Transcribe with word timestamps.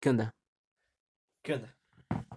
¿Qué 0.00 0.08
onda? 0.10 0.34
¿Qué 1.42 1.54
onda? 1.54 1.76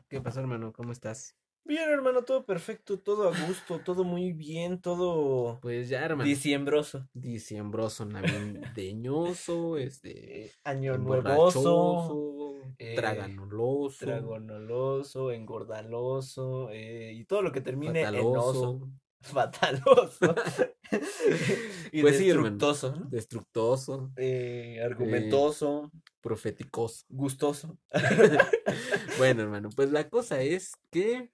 ¿Qué 0.10 0.22
pasó, 0.22 0.42
hermano? 0.42 0.74
¿Cómo 0.74 0.92
estás? 0.92 1.36
Bien, 1.66 1.90
hermano, 1.90 2.24
todo 2.24 2.46
perfecto, 2.46 3.00
todo 3.00 3.30
a 3.30 3.48
gusto, 3.48 3.80
todo 3.80 4.04
muy 4.04 4.34
bien, 4.34 4.82
todo 4.82 5.60
Pues 5.62 5.88
ya, 5.88 6.04
hermano. 6.04 6.28
diciembroso. 6.28 7.08
Diciembroso, 7.14 8.06
navideñoso, 8.06 9.78
este. 9.78 10.46
Eh, 10.46 10.52
año 10.66 10.98
nuevoso, 10.98 12.62
eh, 12.80 12.96
traganoloso, 12.96 14.06
dragonoloso, 14.06 15.32
engordaloso 15.32 16.70
y 16.74 17.24
todo 17.26 17.42
lo 17.42 17.54
que 17.54 17.62
termine 17.62 18.02
en 18.02 18.16
oso. 18.16 18.90
Fataloso. 19.22 20.36
y 21.92 22.02
Pues 22.02 22.18
sí, 22.18 22.26
destructoso, 22.28 22.96
¿no? 22.96 23.06
destructoso, 23.10 24.12
Eh, 24.18 24.82
argumentoso, 24.84 25.92
profeticoso. 26.22 27.06
gustoso. 27.10 27.78
Bueno, 29.20 29.44
hermano, 29.44 29.70
pues 29.76 29.92
la 29.92 30.10
cosa 30.10 30.42
es 30.42 30.72
que 30.92 31.30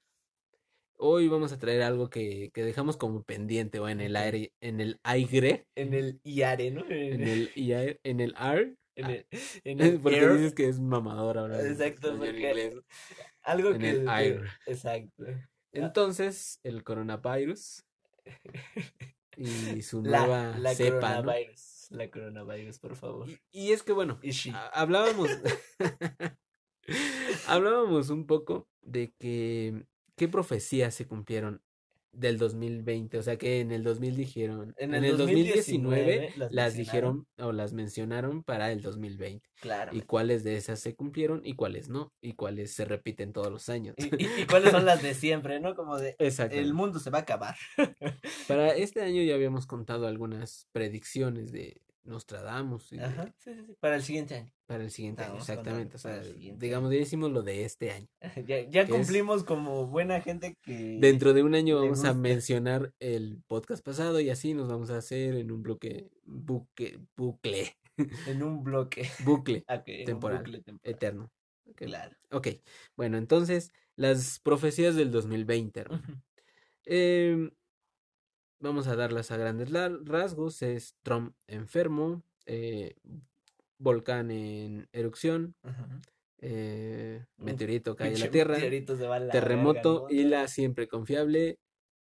hoy 0.97 1.29
vamos 1.29 1.53
a 1.53 1.59
traer 1.59 1.81
algo 1.81 2.09
que, 2.09 2.51
que 2.53 2.63
dejamos 2.63 2.97
como 2.97 3.23
pendiente 3.23 3.79
o 3.79 3.87
en 3.87 4.01
el 4.01 4.15
aire, 4.17 4.51
en 4.59 4.81
el 4.81 4.99
aire, 5.03 5.65
En 5.75 5.93
el 5.93 6.19
IARE, 6.23 6.71
¿no? 6.71 6.83
en 6.89 7.21
el 7.21 7.51
IAR, 7.55 7.99
en 8.03 8.19
el 8.19 8.33
AR, 8.35 8.75
en 8.95 9.05
el, 9.09 9.25
en 9.63 9.79
el 9.79 9.99
porque 10.01 10.17
air, 10.19 10.33
dices 10.33 10.53
que 10.53 10.67
es 10.67 10.79
mamador 10.81 11.37
ahora. 11.37 11.65
Exacto, 11.65 12.17
porque- 12.17 12.31
inglés. 12.31 12.73
algo 13.43 13.69
en 13.71 13.79
que 13.79 13.89
el 13.91 14.09
air. 14.09 14.41
exacto. 14.65 15.23
Entonces, 15.71 16.59
el 16.63 16.83
coronavirus 16.83 17.85
y 19.39 19.81
su 19.81 20.03
La, 20.03 20.19
nueva 20.19 20.57
la 20.57 20.75
cepa, 20.75 21.15
¿no? 21.15 21.23
coronavirus, 21.23 21.87
la 21.91 22.11
coronavirus, 22.11 22.79
por 22.79 22.95
favor. 22.95 23.29
Y, 23.29 23.39
y 23.51 23.71
es 23.71 23.83
que 23.83 23.93
bueno, 23.93 24.19
hablábamos 24.73 25.29
hablábamos 27.47 28.09
un 28.09 28.25
poco 28.25 28.67
de 28.81 29.13
que 29.17 29.85
qué 30.15 30.27
profecías 30.27 30.93
se 30.93 31.07
cumplieron 31.07 31.63
del 32.11 32.37
2020, 32.37 33.17
o 33.19 33.23
sea 33.23 33.37
que 33.37 33.59
en 33.61 33.71
el 33.71 33.83
2000 33.83 34.15
dijeron, 34.15 34.73
En 34.77 34.93
en 34.95 35.03
el 35.03 35.11
el 35.11 35.17
2019 35.17 36.33
las 36.37 36.51
las 36.51 36.73
dijeron 36.75 37.27
o 37.37 37.51
las 37.51 37.73
mencionaron 37.73 38.43
para 38.43 38.71
el 38.71 38.81
2020 38.81 39.47
Claro. 39.61 39.91
y 39.95 40.01
cuáles 40.01 40.43
de 40.43 40.55
esas 40.55 40.79
se 40.79 40.95
cumplieron 40.95 41.41
y 41.43 41.53
cuáles 41.55 41.89
no 41.89 42.11
y 42.21 42.33
cuáles 42.33 42.73
se 42.73 42.85
repiten 42.85 43.31
todos 43.33 43.51
los 43.51 43.69
años. 43.69 43.95
Y, 43.97 44.05
y- 44.23 44.41
y 44.41 44.45
cuáles 44.45 44.71
son 44.71 44.85
las 44.85 45.01
de 45.03 45.13
siempre, 45.13 45.59
¿no? 45.59 45.75
Como 45.75 45.97
de 45.97 46.15
Exacto. 46.19 46.55
el 46.55 46.73
mundo 46.73 46.99
se 46.99 47.09
va 47.09 47.19
a 47.19 47.21
acabar. 47.21 47.55
Para 48.47 48.73
este 48.75 49.01
año 49.01 49.21
ya 49.23 49.35
habíamos 49.35 49.65
contado 49.67 50.07
algunas 50.07 50.67
predicciones 50.71 51.51
de 51.51 51.81
Nostradamus 52.09 52.89
de- 52.89 53.03
Ajá. 53.03 53.33
Sí, 53.37 53.53
sí, 53.53 53.61
sí. 53.65 53.75
Para 53.79 53.95
el 53.95 54.03
siguiente 54.03 54.35
año. 54.35 54.51
para 54.65 54.83
el 54.83 54.91
siguiente 54.91 55.23
año, 55.23 55.37
exactamente. 55.37 55.95
O 55.95 55.99
sea, 55.99 56.21
digamos, 56.57 56.91
ya 56.91 56.97
hicimos 56.99 57.31
lo 57.31 57.41
de 57.43 57.63
este 57.65 57.91
año. 57.91 58.07
Ya, 58.47 58.61
ya 58.69 58.81
es- 58.81 58.89
cumplimos 58.89 59.43
como 59.43 59.87
buena 59.87 60.19
gente 60.21 60.55
que. 60.61 60.97
Dentro 60.99 61.33
de 61.33 61.43
un 61.43 61.55
año 61.55 61.79
vamos 61.81 62.03
a 62.05 62.13
mencionar 62.13 62.93
el 62.99 63.41
podcast 63.47 63.83
pasado 63.85 64.19
y 64.19 64.29
así 64.29 64.53
nos 64.53 64.67
vamos 64.67 64.89
a 64.89 64.97
hacer 64.97 65.35
en 65.35 65.51
un 65.51 65.63
bloque, 65.63 66.09
buque, 66.25 66.99
bucle, 67.15 67.75
En 68.27 68.43
un 68.43 68.63
bloque. 68.63 69.07
bucle 69.23 69.63
un 69.69 70.05
Temporal. 70.05 70.39
bucle 70.39 70.61
temporal. 70.61 70.93
eterno. 70.95 71.31
Claro. 71.75 72.15
Ok, 72.31 72.47
bueno, 72.97 73.17
entonces, 73.17 73.71
las 73.95 74.39
profecías 74.39 74.95
del 74.95 75.11
2020, 75.11 75.79
hermano. 75.79 76.03
Ujú. 76.03 76.17
Em, 76.85 77.51
vamos 78.59 78.87
a 78.87 78.95
darlas 78.95 79.31
a 79.31 79.37
grandes 79.37 79.71
rasgos. 79.71 80.61
Es 80.61 80.95
Trump 81.03 81.35
enfermo, 81.47 82.23
eh, 82.45 82.95
volcán 83.77 84.31
en 84.31 84.87
erupción, 84.91 85.55
eh, 86.41 87.25
meteorito 87.37 87.95
cae 87.95 88.13
en 88.13 88.19
la 88.19 88.29
Tierra, 88.29 88.55
meteorito 88.55 88.95
se 88.95 89.07
va 89.07 89.17
a 89.17 89.19
la 89.19 89.31
terremoto 89.31 90.05
verga, 90.05 90.21
y 90.21 90.23
la 90.25 90.47
siempre 90.47 90.87
confiable 90.87 91.59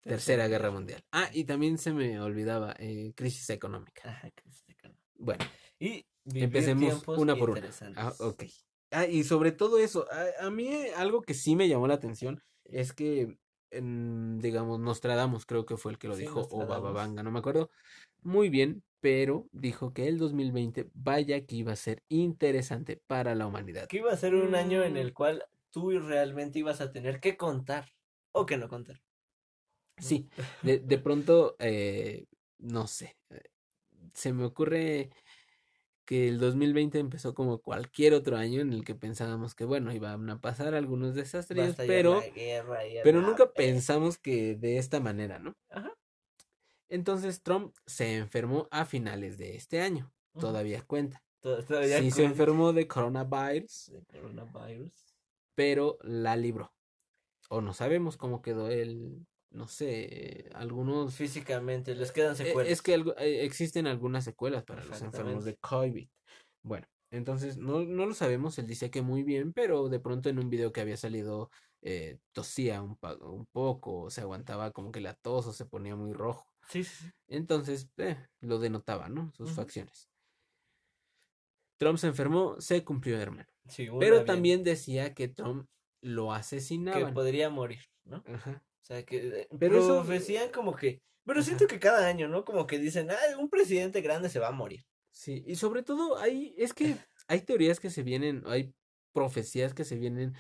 Tercera 0.03 0.49
Guerra 0.49 0.71
Mundial. 0.71 1.03
Ah, 1.13 1.29
y 1.33 1.45
también 1.45 1.79
se 1.79 1.93
me 1.93 2.21
olvidaba, 2.21 2.75
eh, 2.79 3.13
crisis 3.15 3.51
económica. 3.51 4.09
Ajá, 4.09 4.31
calma. 4.77 4.97
Bueno, 5.17 5.45
Y 5.79 6.07
empecemos 6.35 7.07
una 7.09 7.37
por 7.37 7.51
una. 7.51 7.63
Ah, 7.97 8.15
ok. 8.21 8.45
Ah, 8.91 9.07
y 9.07 9.25
sobre 9.25 9.53
todo 9.53 9.79
eso, 9.79 10.07
a, 10.11 10.47
a 10.47 10.51
mí 10.51 10.71
algo 10.97 11.21
que 11.21 11.35
sí 11.35 11.57
me 11.57 11.69
llamó 11.69 11.89
la 11.89 11.95
atención 11.95 12.43
es 12.65 12.93
que, 12.93 13.37
en, 13.71 14.39
digamos, 14.39 14.81
Nostradamus 14.81 15.47
creo 15.47 15.67
que 15.67 15.77
fue 15.77 15.93
el 15.93 15.99
que 15.99 16.09
lo 16.09 16.17
Sí, 16.17 16.23
dijo, 16.23 16.41
o 16.41 16.41
Nostradamus. 16.41 16.69
Bababanga, 16.69 17.23
no 17.23 17.31
me 17.31 17.39
acuerdo 17.41 17.71
muy 18.23 18.49
bien, 18.49 18.83
pero 19.01 19.47
dijo 19.53 19.93
que 19.93 20.09
el 20.09 20.19
2020, 20.19 20.89
vaya 20.95 21.45
que 21.47 21.57
iba 21.57 21.73
a 21.73 21.77
ser 21.77 22.03
interesante 22.09 23.01
para 23.07 23.35
la 23.35 23.47
humanidad. 23.47 23.87
Que 23.89 23.99
iba 23.99 24.13
a 24.13 24.17
ser 24.17 24.35
un 24.35 24.55
año 24.55 24.83
en 24.83 24.95
Mm. 24.95 24.97
el 24.97 25.15
cual 25.15 25.45
tú 25.71 25.91
realmente 26.01 26.59
ibas 26.59 26.81
a 26.81 26.91
tener 26.93 27.21
que 27.21 27.37
contar 27.37 27.87
o 28.33 28.45
que 28.47 28.57
no 28.57 28.69
contar. 28.69 29.01
Sí, 29.99 30.29
de, 30.63 30.79
de 30.79 30.99
pronto, 30.99 31.57
eh, 31.59 32.27
no 32.59 32.87
sé, 32.87 33.17
eh, 33.31 33.41
se 34.15 34.33
me 34.33 34.45
ocurre 34.45 35.11
que 36.09 36.27
el 36.27 36.39
2020 36.39 36.99
empezó 36.99 37.35
como 37.35 37.59
cualquier 37.61 38.15
otro 38.15 38.39
año 38.39 38.63
en 38.63 38.73
el 38.73 38.83
que 38.83 38.95
pensábamos 38.95 39.55
que, 39.55 39.67
bueno, 39.67 39.93
iban 39.93 40.31
a 40.31 40.41
pasar 40.41 40.75
algunos 40.75 41.15
desastres, 41.15 41.75
pero, 41.77 42.23
guerra 42.35 42.79
pero 43.05 43.21
nunca 43.21 43.53
pensamos 43.53 44.17
que 44.17 44.55
de 44.55 44.79
esta 44.79 45.01
manera, 45.01 45.39
¿no? 45.39 45.55
Ajá. 45.69 45.93
Entonces 46.89 47.43
Trump 47.43 47.75
se 47.85 48.17
enfermó 48.17 48.69
a 48.71 48.87
finales 48.87 49.37
de 49.37 49.55
este 49.57 49.83
año, 49.83 50.11
todavía 50.41 50.81
cuenta. 50.81 51.23
To- 51.41 51.63
Todavía 51.63 51.99
Sí 52.01 52.11
se 52.11 52.25
enfermó 52.25 52.73
de 52.73 52.89
coronavirus, 52.89 53.93
de 53.93 54.03
coronavirus. 54.07 55.15
pero 55.55 55.99
la 56.01 56.37
libró. 56.37 56.73
O 57.51 57.61
no 57.61 57.75
sabemos 57.75 58.17
cómo 58.17 58.41
quedó 58.41 58.71
él, 58.71 59.27
no 59.51 59.69
sé, 59.69 60.51
algunos 60.55 61.15
Físicamente, 61.15 61.95
les 61.95 62.13
quedan 62.13 62.33
Eh, 62.33 62.37
secuelas. 62.37 62.73
Es 62.73 62.83
que 62.83 62.95
algo- 62.95 63.17
eh, 63.19 63.45
existen 63.45 63.87
algunas 63.87 64.25
secuelas 64.25 64.65
para 64.65 64.85
los 64.85 65.01
enfermos 65.03 65.45
de 65.45 65.57
COVID. 65.57 66.09
Bueno, 66.63 66.87
entonces 67.11 67.57
no, 67.57 67.85
no 67.85 68.07
lo 68.07 68.15
sabemos. 68.15 68.59
Él 68.59 68.67
dice 68.67 68.91
que 68.91 69.03
muy 69.03 69.23
bien, 69.23 69.53
pero 69.53 69.89
de 69.89 70.01
pronto 70.01 70.29
en 70.29 70.39
un 70.39 70.51
video 70.51 70.73
que 70.73 70.81
había 70.81 70.97
salido 70.97 71.51
eh, 71.81 72.19
tosía 72.33 72.83
un, 72.83 72.97
poco, 73.53 74.03
o 74.03 74.11
se 74.11 74.21
aguantaba 74.21 74.73
como 74.73 74.91
que 74.91 75.01
la 75.01 75.15
tos 75.15 75.47
o 75.47 75.53
se 75.53 75.65
ponía 75.65 75.95
muy 75.95 76.13
rojo. 76.13 76.53
Sí. 76.69 76.85
Entonces 77.29 77.89
eh, 77.99 78.17
lo 78.41 78.59
denotaba, 78.59 79.09
¿no? 79.09 79.33
Sus 79.33 79.53
facciones. 79.53 80.11
Trump 81.79 81.99
se 81.99 82.09
enfermó, 82.09 82.61
se 82.61 82.85
cumplió, 82.85 83.19
hermano. 83.21 83.49
Sí, 83.69 83.89
Pero 84.01 84.17
bien, 84.17 84.27
también 84.27 84.65
decía 84.65 85.15
que 85.15 85.29
Trump 85.29 85.69
lo 86.01 86.31
que 86.31 86.37
asesinaban. 86.37 87.15
podría 87.15 87.51
morir, 87.51 87.81
¿no? 88.05 88.25
Ajá. 88.27 88.65
O 88.89 88.95
sea, 88.95 89.05
que 89.05 89.47
Pero 89.59 89.79
eso- 89.79 90.03
profecían 90.03 90.51
como 90.51 90.75
que... 90.75 91.03
Pero 91.25 91.43
siento 91.43 91.67
que 91.67 91.79
cada 91.79 92.07
año, 92.07 92.27
¿no? 92.27 92.45
Como 92.45 92.67
que 92.67 92.79
dicen, 92.79 93.11
ah, 93.11 93.17
un 93.39 93.51
presidente 93.51 94.01
grande 94.01 94.31
se 94.31 94.39
va 94.39 94.49
a 94.49 94.53
morir. 94.53 94.85
Sí, 95.11 95.45
y 95.47 95.57
sobre 95.57 95.83
todo 95.83 96.17
hay, 96.19 96.55
es 96.57 96.73
que 96.73 96.97
hay 97.27 97.41
teorías 97.43 97.81
que 97.81 97.91
se 97.91 98.03
vienen, 98.03 98.43
hay 98.47 98.73
profecías 99.13 99.75
que 99.75 99.85
se 99.85 99.97
vienen 99.97 100.35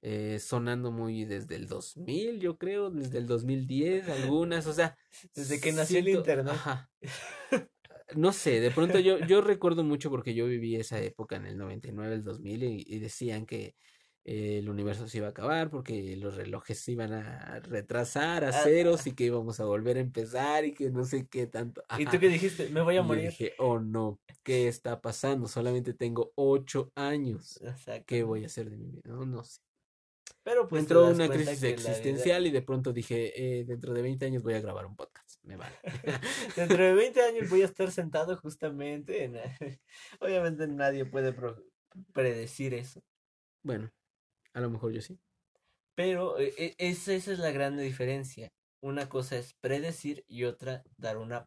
eh, 0.00 0.38
sonando 0.38 0.92
muy 0.92 1.24
desde 1.24 1.56
el 1.56 1.66
2000, 1.66 2.38
yo 2.38 2.56
creo, 2.56 2.90
desde 2.90 3.18
el 3.18 3.26
2010, 3.26 4.08
algunas, 4.08 4.66
o 4.68 4.72
sea, 4.72 4.96
Desde 5.34 5.60
que 5.60 5.72
nació 5.72 5.98
el 5.98 6.08
internet. 6.10 6.52
ajá. 6.54 6.88
No 8.14 8.32
sé, 8.32 8.60
de 8.60 8.70
pronto 8.70 8.98
yo, 9.00 9.18
yo 9.18 9.42
recuerdo 9.42 9.84
mucho 9.84 10.08
porque 10.08 10.32
yo 10.34 10.46
viví 10.46 10.76
esa 10.76 10.98
época 11.00 11.36
en 11.36 11.44
el 11.44 11.58
99, 11.58 12.14
el 12.14 12.24
2000 12.24 12.62
y, 12.62 12.84
y 12.86 12.98
decían 13.00 13.44
que 13.44 13.74
el 14.28 14.68
universo 14.68 15.08
se 15.08 15.18
iba 15.18 15.28
a 15.28 15.30
acabar 15.30 15.70
porque 15.70 16.14
los 16.16 16.34
relojes 16.36 16.78
se 16.80 16.92
iban 16.92 17.12
a 17.14 17.60
retrasar 17.60 18.44
a 18.44 18.48
Ah, 18.50 18.52
ceros 18.52 19.06
y 19.06 19.12
que 19.12 19.24
íbamos 19.24 19.58
a 19.60 19.64
volver 19.64 19.96
a 19.96 20.00
empezar 20.00 20.64
y 20.66 20.74
que 20.74 20.90
no 20.90 21.04
sé 21.04 21.26
qué 21.28 21.46
tanto. 21.46 21.82
¿Y 21.98 22.04
tú 22.04 22.18
qué 22.20 22.28
dijiste? 22.28 22.68
Me 22.68 22.82
voy 22.82 22.96
Y 22.96 22.98
a 22.98 23.02
morir. 23.02 23.30
dije, 23.30 23.54
oh 23.58 23.78
no, 23.80 24.20
¿qué 24.42 24.68
está 24.68 25.00
pasando? 25.00 25.48
Solamente 25.48 25.94
tengo 25.94 26.32
ocho 26.34 26.92
años. 26.94 27.58
¿Qué 28.06 28.22
voy 28.22 28.42
a 28.44 28.46
hacer 28.46 28.68
de 28.68 28.76
mi 28.76 28.90
vida? 28.90 29.02
No, 29.06 29.24
no 29.24 29.44
sé. 29.44 29.60
Pero 30.42 30.68
pues 30.68 30.80
entró 30.82 31.06
una 31.08 31.28
crisis 31.28 31.60
vida- 31.60 31.70
existencial 31.72 32.46
y 32.46 32.50
de 32.50 32.62
pronto 32.62 32.92
dije, 32.92 33.60
eh, 33.60 33.64
dentro 33.64 33.92
de 33.94 34.02
20 34.02 34.26
años 34.26 34.42
voy 34.42 34.54
a 34.54 34.60
grabar 34.60 34.84
un 34.86 34.94
podcast. 34.96 35.42
me 35.42 35.56
vale. 35.56 35.74
Dentro 36.56 36.84
de 36.84 36.92
20 36.94 37.22
años 37.22 37.48
voy 37.50 37.62
a 37.62 37.66
estar 37.66 37.90
sentado 37.90 38.36
justamente 38.36 39.24
en... 39.24 39.36
Obviamente 40.20 40.66
nadie 40.68 41.04
puede 41.06 41.34
predecir 42.12 42.74
eso. 42.74 43.02
Bueno, 43.62 43.90
a 44.54 44.60
lo 44.60 44.70
mejor 44.70 44.92
yo 44.92 45.00
sí. 45.00 45.18
Pero 45.94 46.38
e, 46.38 46.54
e, 46.56 46.74
esa, 46.78 47.12
esa 47.12 47.32
es 47.32 47.38
la 47.38 47.50
gran 47.50 47.76
diferencia. 47.76 48.52
Una 48.80 49.08
cosa 49.08 49.36
es 49.36 49.54
predecir 49.54 50.24
y 50.28 50.44
otra 50.44 50.84
dar 50.96 51.18
una 51.18 51.44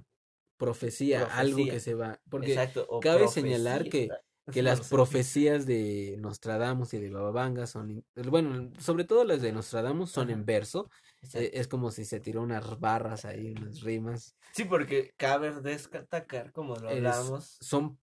profecía, 0.58 1.26
algo 1.26 1.66
que 1.66 1.80
se 1.80 1.96
va. 1.96 2.20
Porque 2.30 2.56
cabe 3.02 3.28
señalar 3.30 3.88
que, 3.88 4.10
que 4.52 4.62
las 4.62 4.90
profecías 4.90 5.66
de 5.66 6.18
Nostradamus 6.20 6.94
y 6.94 7.00
de 7.00 7.10
Bababanga 7.10 7.66
son, 7.66 8.06
bueno, 8.28 8.72
sobre 8.78 9.06
todo 9.06 9.24
las 9.24 9.42
de 9.42 9.54
Nostradamus 9.54 10.12
son 10.12 10.30
en 10.30 10.46
verso. 10.46 10.90
E, 11.34 11.52
es 11.54 11.68
como 11.68 11.90
si 11.90 12.06
se 12.06 12.20
tiró 12.20 12.42
unas 12.42 12.80
barras 12.80 13.26
ahí, 13.26 13.56
unas 13.58 13.82
rimas. 13.82 14.36
Sí, 14.52 14.66
porque 14.66 15.14
cabe 15.18 15.52
destacar, 15.62 16.52
como 16.52 16.76
lo 16.76 16.90
hablamos. 16.90 17.58
Son 17.62 17.98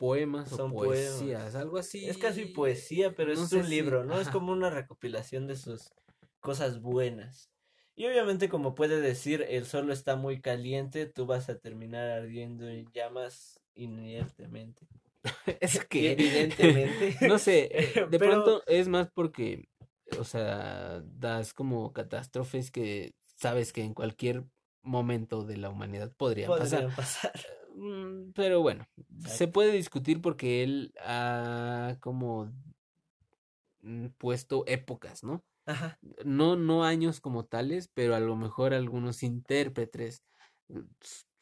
poemas 0.00 0.50
o 0.54 0.72
poesías, 0.72 1.54
algo 1.54 1.76
así. 1.76 2.08
Es 2.08 2.16
casi 2.16 2.46
poesía, 2.46 3.14
pero 3.14 3.34
es 3.34 3.52
un 3.52 3.68
libro, 3.68 4.02
¿no? 4.02 4.18
Es 4.18 4.30
como 4.30 4.50
una 4.50 4.70
recopilación 4.70 5.46
de 5.46 5.56
sus 5.56 5.92
cosas 6.40 6.80
buenas. 6.80 7.50
Y 7.94 8.06
obviamente, 8.06 8.48
como 8.48 8.74
puede 8.74 8.98
decir, 8.98 9.44
el 9.46 9.66
sol 9.66 9.90
está 9.90 10.16
muy 10.16 10.40
caliente, 10.40 11.04
tú 11.04 11.26
vas 11.26 11.50
a 11.50 11.58
terminar 11.58 12.08
ardiendo 12.08 12.66
en 12.66 12.90
llamas 12.92 13.60
inertemente. 13.74 14.88
es 15.60 15.84
que 15.84 16.12
evidentemente. 16.12 17.16
no 17.28 17.38
sé, 17.38 17.68
eh, 17.98 18.06
de 18.10 18.18
pronto 18.18 18.62
es 18.66 18.88
más 18.88 19.10
porque, 19.10 19.68
o 20.18 20.24
sea, 20.24 21.02
das 21.04 21.52
como 21.52 21.92
catástrofes 21.92 22.70
que 22.70 23.12
sabes 23.36 23.74
que 23.74 23.82
en 23.82 23.92
cualquier 23.92 24.44
momento 24.80 25.44
de 25.44 25.58
la 25.58 25.68
humanidad 25.68 26.10
podrían, 26.16 26.48
pasar. 26.48 26.88
pasar. 26.96 27.32
Mm, 27.80 28.32
pero 28.34 28.60
bueno, 28.60 28.86
se 29.26 29.48
puede 29.48 29.72
discutir 29.72 30.20
porque 30.20 30.62
él 30.62 30.92
ha 31.00 31.96
como 32.00 32.52
mm, 33.80 34.08
puesto 34.18 34.64
épocas, 34.66 35.24
¿no? 35.24 35.42
Ajá. 35.64 35.98
No, 36.24 36.56
no 36.56 36.84
años 36.84 37.20
como 37.20 37.46
tales, 37.46 37.88
pero 37.88 38.14
a 38.14 38.20
lo 38.20 38.36
mejor 38.36 38.74
algunos 38.74 39.22
intérpretes 39.22 40.22
mm, 40.68 40.80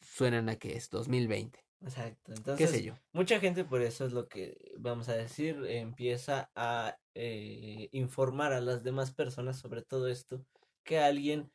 suenan 0.01 0.49
a 0.49 0.55
que 0.57 0.77
es 0.77 0.91
2020. 0.91 1.59
Exacto. 1.81 2.33
Entonces, 2.33 2.71
¿Qué 2.71 2.77
sé 2.79 2.85
yo? 2.85 2.95
mucha 3.13 3.41
gente, 3.41 3.65
por 3.65 3.83
eso 3.83 4.07
es 4.07 4.13
lo 4.13 4.29
que 4.29 4.75
vamos 4.79 5.09
a 5.09 5.17
decir, 5.17 5.65
empieza 5.67 6.53
a 6.55 6.97
eh, 7.15 7.89
informar 7.91 8.53
a 8.53 8.61
las 8.61 8.85
demás 8.85 9.13
personas 9.13 9.59
sobre 9.59 9.83
todo 9.83 10.07
esto, 10.07 10.45
que 10.85 11.01
alguien 11.01 11.51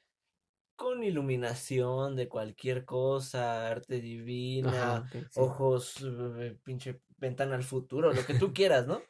con 0.76 1.04
iluminación 1.04 2.16
de 2.16 2.28
cualquier 2.28 2.86
cosa, 2.86 3.68
arte 3.68 4.02
divina, 4.02 5.10
ojos, 5.36 5.96
eh, 6.40 6.58
pinche 6.64 7.02
ventana 7.18 7.56
al 7.56 7.64
futuro, 7.64 8.14
lo 8.14 8.26
que 8.26 8.34
tú 8.34 8.54
quieras, 8.54 8.88
¿no? 8.88 9.02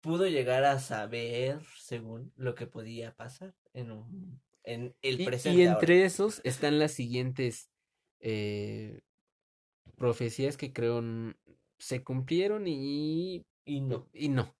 Pudo 0.00 0.26
llegar 0.26 0.64
a 0.64 0.78
saber, 0.78 1.60
según 1.78 2.32
lo 2.36 2.54
que 2.54 2.66
podía 2.66 3.14
pasar 3.14 3.54
en, 3.72 3.90
un, 3.90 4.40
en 4.62 4.94
el 5.02 5.24
presente. 5.24 5.58
Y, 5.58 5.66
entre 5.66 6.04
esos 6.04 6.40
están 6.44 6.78
las 6.78 6.92
siguientes 6.92 7.70
eh, 8.20 9.00
profecías 9.96 10.56
que 10.56 10.72
creo 10.72 11.02
se 11.78 12.02
cumplieron 12.04 12.66
y, 12.66 13.46
y 13.64 13.80
no. 13.80 14.08
Y 14.12 14.28
no. 14.28 14.54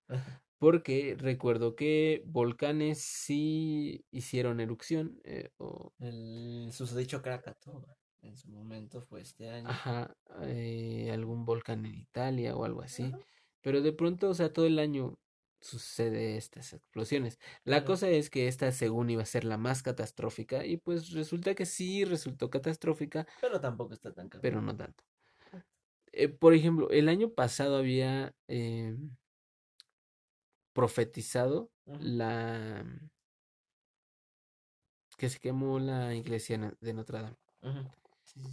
Porque 0.58 1.16
recuerdo 1.18 1.76
que 1.76 2.22
volcanes 2.26 3.00
sí 3.00 4.04
hicieron 4.10 4.60
erupción. 4.60 5.20
Eh, 5.24 5.50
o... 5.58 5.92
El 5.98 6.70
susodicho 6.72 7.22
Krakatoa 7.22 7.96
en 8.22 8.36
su 8.36 8.48
momento 8.48 9.00
fue 9.00 9.20
este 9.20 9.50
año. 9.50 9.68
Ajá, 9.68 10.16
eh, 10.42 11.10
algún 11.12 11.44
volcán 11.44 11.86
en 11.86 11.94
Italia 11.94 12.56
o 12.56 12.64
algo 12.64 12.82
así. 12.82 13.12
Pero 13.60 13.82
de 13.82 13.92
pronto, 13.92 14.30
o 14.30 14.34
sea, 14.34 14.52
todo 14.52 14.66
el 14.66 14.78
año 14.78 15.18
sucede 15.60 16.36
estas 16.36 16.72
explosiones. 16.72 17.38
La 17.64 17.84
cosa 17.84 18.08
es 18.08 18.30
que 18.30 18.48
esta 18.48 18.70
según 18.72 19.10
iba 19.10 19.22
a 19.22 19.26
ser 19.26 19.44
la 19.44 19.56
más 19.58 19.82
catastrófica 19.82 20.64
y 20.64 20.76
pues 20.76 21.10
resulta 21.12 21.54
que 21.54 21.66
sí 21.66 22.04
resultó 22.04 22.50
catastrófica. 22.50 23.26
Pero 23.40 23.60
tampoco 23.60 23.94
está 23.94 24.12
tan. 24.12 24.28
Pero 24.28 24.60
no 24.60 24.76
tanto. 24.76 25.04
Eh, 26.12 26.28
por 26.28 26.54
ejemplo, 26.54 26.88
el 26.90 27.08
año 27.08 27.30
pasado 27.30 27.76
había 27.76 28.34
eh, 28.48 28.96
profetizado 30.76 31.70
la 31.86 32.84
que 35.16 35.30
se 35.30 35.38
quemó 35.38 35.78
la 35.78 36.14
iglesia 36.14 36.76
de 36.78 36.92
Notre 36.92 37.22
Dame. 37.22 37.36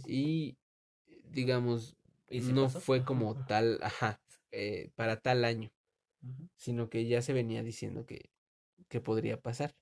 Y 0.06 0.56
digamos, 1.24 1.96
no 2.30 2.70
fue 2.70 3.04
como 3.04 3.36
tal, 3.44 3.78
ajá, 3.82 4.22
eh, 4.52 4.90
para 4.96 5.20
tal 5.20 5.44
año, 5.44 5.70
sino 6.56 6.88
que 6.88 7.06
ya 7.06 7.20
se 7.20 7.34
venía 7.34 7.62
diciendo 7.62 8.06
que, 8.06 8.30
que 8.88 9.02
podría 9.02 9.38
pasar. 9.38 9.76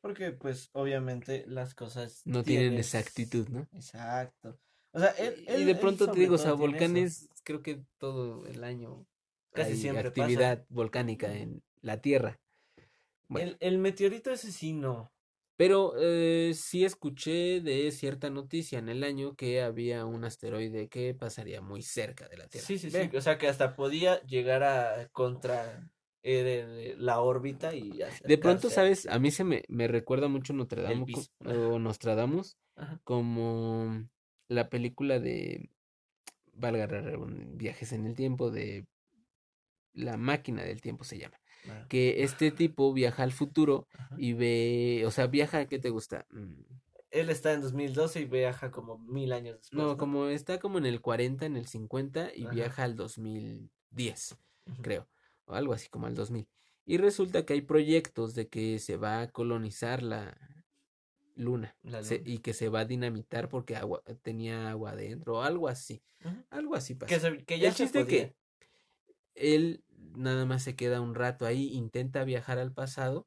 Porque 0.00 0.32
pues 0.32 0.70
obviamente 0.72 1.44
las 1.46 1.74
cosas 1.74 2.22
no 2.24 2.42
tienen 2.42 2.78
exactitud, 2.78 3.48
¿no? 3.50 3.68
Exacto. 3.74 4.58
O 4.92 4.98
sea, 4.98 5.14
y 5.58 5.64
de 5.64 5.74
pronto 5.74 6.10
te 6.10 6.18
digo, 6.18 6.36
o 6.36 6.38
sea, 6.38 6.54
volcanes, 6.54 7.28
creo 7.44 7.62
que 7.62 7.84
todo 7.98 8.46
el 8.46 8.64
año 8.64 9.06
casi 9.52 9.76
siempre 9.76 10.08
actividad 10.08 10.64
volcánica 10.70 11.34
en 11.34 11.62
la 11.82 12.00
Tierra. 12.00 12.40
El, 13.28 13.56
el, 13.60 13.78
meteorito 13.78 14.30
ese 14.30 14.52
sí 14.52 14.72
no. 14.72 15.12
Pero 15.56 15.94
eh, 15.98 16.52
sí 16.54 16.84
escuché 16.84 17.60
de 17.60 17.90
cierta 17.92 18.30
noticia 18.30 18.78
en 18.78 18.88
el 18.88 19.04
año 19.04 19.34
que 19.34 19.62
había 19.62 20.04
un 20.06 20.24
asteroide 20.24 20.88
que 20.88 21.14
pasaría 21.14 21.60
muy 21.60 21.82
cerca 21.82 22.28
de 22.28 22.38
la 22.38 22.48
Tierra. 22.48 22.66
Sí, 22.66 22.78
sí, 22.78 22.90
sí. 22.90 23.10
O 23.14 23.20
sea 23.20 23.38
que 23.38 23.48
hasta 23.48 23.76
podía 23.76 24.22
llegar 24.22 24.62
a 24.62 25.08
contra 25.12 25.90
eh, 26.22 26.94
la 26.98 27.20
órbita 27.20 27.74
y 27.74 28.00
De 28.24 28.38
pronto, 28.38 28.70
¿sabes? 28.70 29.06
A 29.06 29.18
mí 29.18 29.30
se 29.30 29.44
me, 29.44 29.64
me 29.68 29.88
recuerda 29.88 30.28
mucho 30.28 30.52
Notre 30.52 30.82
Dame 30.82 31.04
o 31.44 31.78
Nostradamus 31.78 32.56
como 33.04 34.08
la 34.48 34.68
película 34.68 35.18
de 35.18 35.70
valga 36.54 36.88
viajes 37.54 37.92
en 37.92 38.06
el 38.06 38.14
tiempo 38.14 38.50
de 38.50 38.86
la 39.94 40.16
máquina 40.16 40.62
del 40.62 40.80
tiempo 40.80 41.04
se 41.04 41.18
llama 41.18 41.41
que 41.88 42.22
este 42.22 42.50
tipo 42.50 42.92
viaja 42.92 43.22
al 43.22 43.32
futuro 43.32 43.86
y 44.16 44.32
ve, 44.32 45.04
o 45.06 45.10
sea, 45.10 45.26
viaja, 45.26 45.66
¿qué 45.66 45.78
te 45.78 45.90
gusta? 45.90 46.26
Mm. 46.30 46.62
Él 47.10 47.28
está 47.28 47.52
en 47.52 47.60
2012 47.60 48.22
y 48.22 48.24
viaja 48.24 48.70
como 48.70 48.98
mil 48.98 49.32
años 49.32 49.56
después. 49.56 49.82
No, 49.82 49.98
como 49.98 50.28
está 50.28 50.58
como 50.58 50.78
en 50.78 50.86
el 50.86 51.02
40, 51.02 51.44
en 51.44 51.56
el 51.56 51.66
50 51.66 52.30
y 52.34 52.46
viaja 52.46 52.84
al 52.84 52.96
2010, 52.96 54.36
creo, 54.80 55.06
o 55.44 55.54
algo 55.54 55.74
así 55.74 55.88
como 55.90 56.06
al 56.06 56.14
2000. 56.14 56.48
Y 56.86 56.96
resulta 56.96 57.44
que 57.44 57.52
hay 57.52 57.60
proyectos 57.60 58.34
de 58.34 58.48
que 58.48 58.78
se 58.78 58.96
va 58.96 59.20
a 59.20 59.30
colonizar 59.30 60.02
la 60.02 60.36
luna, 61.36 61.76
y 62.24 62.38
que 62.38 62.54
se 62.54 62.68
va 62.68 62.80
a 62.80 62.84
dinamitar 62.84 63.48
porque 63.48 63.76
agua, 63.76 64.02
tenía 64.22 64.70
agua 64.70 64.92
adentro, 64.92 65.38
o 65.38 65.42
algo 65.42 65.68
así. 65.68 66.02
Algo 66.50 66.74
así 66.74 66.94
pasa. 66.94 67.36
Que, 67.44 67.58
ya 67.58 67.68
el 67.68 67.74
chiste 67.74 68.06
que 68.06 68.34
él 69.34 69.82
nada 70.14 70.44
más 70.46 70.62
se 70.62 70.76
queda 70.76 71.00
un 71.00 71.14
rato 71.14 71.46
ahí, 71.46 71.68
intenta 71.72 72.24
viajar 72.24 72.58
al 72.58 72.72
pasado, 72.72 73.26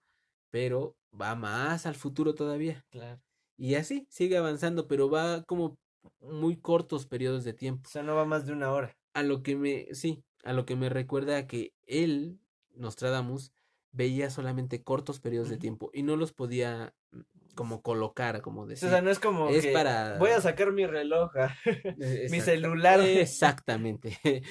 pero 0.52 0.96
va 1.20 1.36
más 1.36 1.86
al 1.86 1.96
futuro 1.96 2.36
todavía. 2.36 2.86
Claro. 2.90 3.22
Y 3.58 3.76
así 3.76 4.08
sigue 4.10 4.38
avanzando, 4.38 4.88
pero 4.88 5.10
va 5.10 5.44
como 5.44 5.78
muy 6.20 6.58
cortos 6.58 7.06
periodos 7.06 7.44
de 7.44 7.54
tiempo. 7.54 7.88
O 7.88 7.92
sea, 7.92 8.04
no 8.04 8.16
va 8.16 8.26
más 8.26 8.46
de 8.46 8.54
una 8.54 8.72
hora. 8.72 8.98
A 9.14 9.24
lo 9.24 9.44
que 9.44 9.56
me, 9.56 9.88
sí, 9.94 10.24
a 10.44 10.54
lo 10.54 10.66
que 10.66 10.76
me 10.76 10.90
recuerda 10.90 11.48
que 11.48 11.74
él, 11.86 12.40
Nostradamus, 12.74 13.52
veía 13.92 14.30
solamente 14.30 14.84
cortos 14.84 15.20
periodos 15.20 15.50
de 15.50 15.58
tiempo 15.58 15.90
y 15.94 16.04
no 16.04 16.18
los 16.18 16.34
podía 16.34 16.94
mm, 17.12 17.22
como 17.56 17.82
colocar, 17.82 18.42
como 18.42 18.68
decir. 18.68 18.88
O 18.88 18.92
sea, 18.92 19.02
no 19.02 19.10
es 19.10 19.20
como 19.20 19.50
es 19.50 19.66
para... 19.68 20.18
voy 20.18 20.32
a 20.32 20.42
sacar 20.42 20.72
mi 20.72 20.86
reloj, 20.86 21.32
mi 22.30 22.42
celular. 22.42 23.02
Exactamente. 23.02 24.18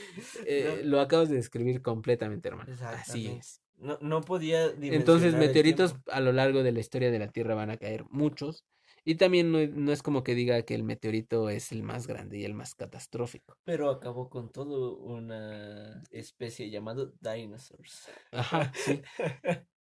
Eh, 0.47 0.83
lo 0.85 1.01
acabas 1.01 1.29
de 1.29 1.37
describir 1.37 1.83
completamente, 1.83 2.49
hermano. 2.49 2.73
Así 2.83 3.29
es. 3.29 3.61
No, 3.77 3.99
no 4.01 4.21
podía 4.21 4.67
Entonces, 4.81 5.35
meteoritos 5.35 5.97
a 6.11 6.21
lo 6.21 6.33
largo 6.33 6.63
de 6.63 6.73
la 6.73 6.81
historia 6.81 7.11
de 7.11 7.19
la 7.19 7.29
Tierra 7.29 7.55
van 7.55 7.71
a 7.71 7.77
caer 7.77 8.05
muchos. 8.11 8.65
Y 9.05 9.17
también 9.17 9.53
no, 9.53 9.59
no, 9.67 9.93
es 9.93 10.03
como 10.03 10.25
que 10.25 10.35
diga 10.35 10.63
que 10.63 10.75
el 10.75 10.83
meteorito 10.83 11.51
es 11.51 11.73
el 11.73 11.83
más 11.83 12.07
grande 12.07 12.39
y 12.39 12.45
el 12.45 12.55
más 12.55 12.75
catastrófico. 12.75 13.59
Pero 13.65 13.91
acabó 13.91 14.31
con 14.31 14.51
todo 14.51 14.97
una 14.97 16.03
especie 16.11 16.71
llamada 16.71 17.11
dinosaurs. 17.21 18.09
Ajá, 18.33 18.73
sí. 18.75 19.03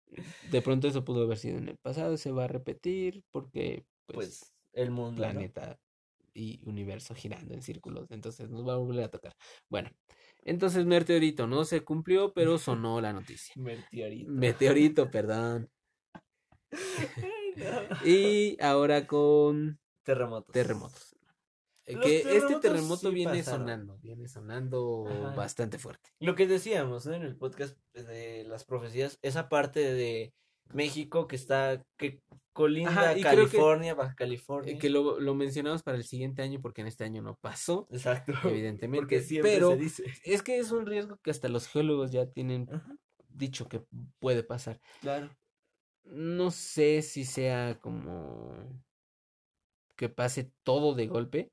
De 0.50 0.62
pronto 0.62 0.88
eso 0.88 1.04
pudo 1.04 1.22
haber 1.24 1.38
sido 1.38 1.58
en 1.58 1.68
el 1.68 1.76
pasado, 1.76 2.16
se 2.16 2.32
va 2.32 2.44
a 2.44 2.48
repetir 2.48 3.24
porque 3.30 3.86
pues, 4.06 4.16
pues 4.16 4.54
el 4.72 4.90
mundo, 4.90 5.22
planeta 5.22 5.78
y 6.34 6.60
universo 6.64 7.14
girando 7.14 7.54
en 7.54 7.62
círculos, 7.62 8.10
entonces 8.10 8.50
nos 8.50 8.66
va 8.66 8.74
a 8.74 8.78
volver 8.78 9.04
a 9.04 9.10
tocar. 9.10 9.34
Bueno, 9.68 9.90
entonces 10.44 10.86
meteorito 10.86 11.46
no 11.46 11.64
se 11.64 11.82
cumplió, 11.82 12.32
pero 12.32 12.58
sonó 12.58 13.00
la 13.00 13.12
noticia. 13.12 13.54
meteorito. 13.56 14.30
Meteorito, 14.30 15.10
perdón. 15.10 15.70
Y 18.04 18.56
ahora 18.62 19.06
con 19.06 19.78
terremotos. 20.02 20.52
Terremotos. 20.52 21.11
Que 22.00 22.36
este 22.36 22.56
terremoto 22.60 23.10
viene 23.10 23.42
sonando, 23.42 23.98
viene 23.98 24.28
sonando 24.28 25.04
bastante 25.36 25.78
fuerte. 25.78 26.10
Lo 26.20 26.34
que 26.34 26.46
decíamos 26.46 27.06
en 27.06 27.22
el 27.22 27.36
podcast 27.36 27.76
de 27.94 28.44
las 28.44 28.64
profecías, 28.64 29.18
esa 29.22 29.48
parte 29.48 29.80
de 29.92 30.34
México 30.72 31.26
que 31.26 31.36
está, 31.36 31.84
que 31.96 32.22
colinda 32.52 33.14
California, 33.20 33.94
Baja 33.94 34.14
California. 34.14 34.78
que 34.78 34.90
lo, 34.90 35.20
lo, 35.20 35.34
mencionamos 35.34 35.82
para 35.82 35.96
el 35.96 36.04
siguiente 36.04 36.42
año 36.42 36.60
porque 36.60 36.80
en 36.80 36.86
este 36.86 37.04
año 37.04 37.22
no 37.22 37.36
pasó. 37.36 37.88
Exacto. 37.90 38.32
Evidentemente. 38.44 39.22
pero 39.42 39.72
es 40.24 40.42
que 40.42 40.58
es 40.58 40.70
un 40.72 40.86
riesgo 40.86 41.18
que 41.22 41.30
hasta 41.30 41.48
los 41.48 41.68
geólogos 41.68 42.10
ya 42.12 42.26
tienen 42.26 42.68
dicho 43.28 43.68
que 43.68 43.82
puede 44.18 44.42
pasar. 44.42 44.80
Claro. 45.00 45.30
No 46.04 46.50
sé 46.50 47.02
si 47.02 47.24
sea 47.24 47.78
como 47.80 48.54
que 49.96 50.08
pase 50.08 50.52
todo 50.64 50.94
de 50.94 51.06
golpe, 51.06 51.52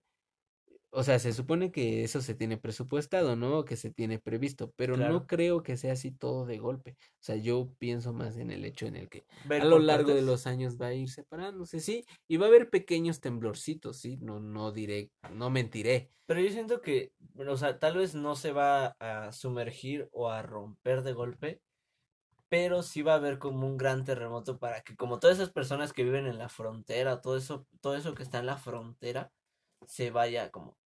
o 0.92 1.04
sea, 1.04 1.20
se 1.20 1.34
supone 1.34 1.72
que 1.72 2.04
eso 2.04 2.22
se 2.22 2.34
tiene 2.34 2.58
presupuestado, 2.58 3.36
¿no? 3.36 3.64
Que 3.66 3.76
se 3.76 3.92
tiene 3.92 4.20
previsto, 4.20 4.74
pero 4.76 4.98
no 4.98 5.28
creo 5.28 5.62
que 5.62 5.78
sea 5.78 5.94
así 5.94 6.12
todo 6.12 6.46
de 6.46 6.58
golpe. 6.58 6.98
O 7.02 7.24
sea, 7.24 7.36
yo 7.36 7.72
pienso 7.78 8.14
más 8.14 8.38
en 8.38 8.52
el 8.52 8.66
hecho 8.66 8.88
en 8.88 8.96
el 8.96 9.10
que 9.10 9.26
a 9.50 9.66
lo 9.66 9.80
largo 9.80 10.14
de 10.14 10.22
los 10.22 10.48
años 10.48 10.78
va 10.82 10.88
a 10.88 10.94
ir 10.94 11.10
separándose, 11.10 11.80
sí, 11.80 12.06
y 12.28 12.38
va 12.38 12.48
a 12.48 12.50
haber 12.50 12.70
pequeños 12.70 13.20
temblorcitos, 13.20 13.98
sí, 13.98 14.18
no, 14.18 14.40
no 14.40 14.72
diré, 14.72 15.12
no 15.32 15.50
mentiré. 15.50 16.10
Pero 16.26 16.42
yo 16.42 16.52
siento 16.52 16.82
que, 16.82 17.14
o 17.36 17.58
sea, 17.58 17.80
tal 17.80 17.98
vez 17.98 18.16
no 18.16 18.36
se 18.36 18.52
va 18.52 18.96
a 19.00 19.32
sumergir 19.32 20.10
o 20.12 20.30
a 20.30 20.42
romper 20.42 21.04
de 21.04 21.14
golpe, 21.14 21.62
pero 22.50 22.82
sí 22.82 23.04
va 23.04 23.14
a 23.14 23.18
haber 23.18 23.38
como 23.38 23.68
un 23.68 23.78
gran 23.78 24.04
terremoto 24.04 24.58
para 24.58 24.82
que 24.82 24.96
como 24.96 25.20
todas 25.20 25.38
esas 25.38 25.52
personas 25.52 25.94
que 25.94 26.04
viven 26.04 26.26
en 26.26 26.40
la 26.40 26.50
frontera, 26.50 27.22
todo 27.22 27.38
eso, 27.38 27.68
todo 27.80 27.96
eso 27.96 28.16
que 28.16 28.24
está 28.24 28.40
en 28.40 28.48
la 28.48 28.58
frontera, 28.58 29.32
se 29.88 30.12
vaya 30.12 30.52
como 30.52 30.78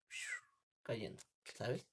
cayendo, 0.83 1.21
¿sabes? 1.55 1.87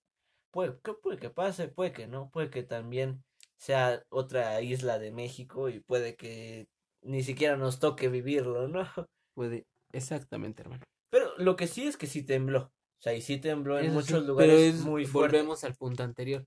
Puede 0.50 0.78
que, 0.82 0.92
puede 0.94 1.18
que 1.18 1.30
pase, 1.30 1.68
puede 1.68 1.92
que 1.92 2.06
no, 2.06 2.30
puede 2.30 2.50
que 2.50 2.62
también 2.62 3.22
sea 3.56 4.04
otra 4.08 4.60
isla 4.62 4.98
de 4.98 5.12
México 5.12 5.68
y 5.68 5.80
puede 5.80 6.16
que 6.16 6.66
ni 7.02 7.22
siquiera 7.22 7.56
nos 7.56 7.78
toque 7.78 8.08
vivirlo, 8.08 8.68
¿no? 8.68 8.80
Puede, 9.34 9.66
exactamente, 9.92 10.62
hermano. 10.62 10.82
Pero 11.10 11.36
lo 11.38 11.56
que 11.56 11.66
sí 11.66 11.86
es 11.86 11.96
que 11.96 12.06
sí 12.06 12.22
tembló. 12.22 12.62
O 12.62 13.02
sea, 13.02 13.14
y 13.14 13.22
sí 13.22 13.38
tembló 13.38 13.78
en 13.78 13.92
muchos 13.94 14.26
lugares 14.26 14.80
muy 14.80 15.06
fuerte. 15.06 15.38
Volvemos 15.38 15.64
al 15.64 15.74
punto 15.74 16.02
anterior. 16.02 16.46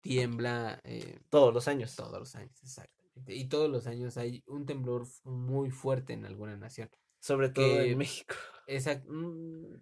Tiembla 0.00 0.80
eh, 0.82 1.20
todos 1.28 1.54
los 1.54 1.68
años. 1.68 1.94
Todos 1.94 2.18
los 2.18 2.34
años, 2.34 2.60
exactamente. 2.62 3.34
Y 3.34 3.48
todos 3.48 3.70
los 3.70 3.86
años 3.86 4.16
hay 4.16 4.42
un 4.46 4.66
temblor 4.66 5.06
muy 5.24 5.70
fuerte 5.70 6.14
en 6.14 6.24
alguna 6.26 6.56
nación. 6.56 6.90
Sobre 7.20 7.50
todo 7.50 7.80
en 7.80 7.98
México. 7.98 8.34
Exacto. 8.70 9.12
Mm, 9.12 9.80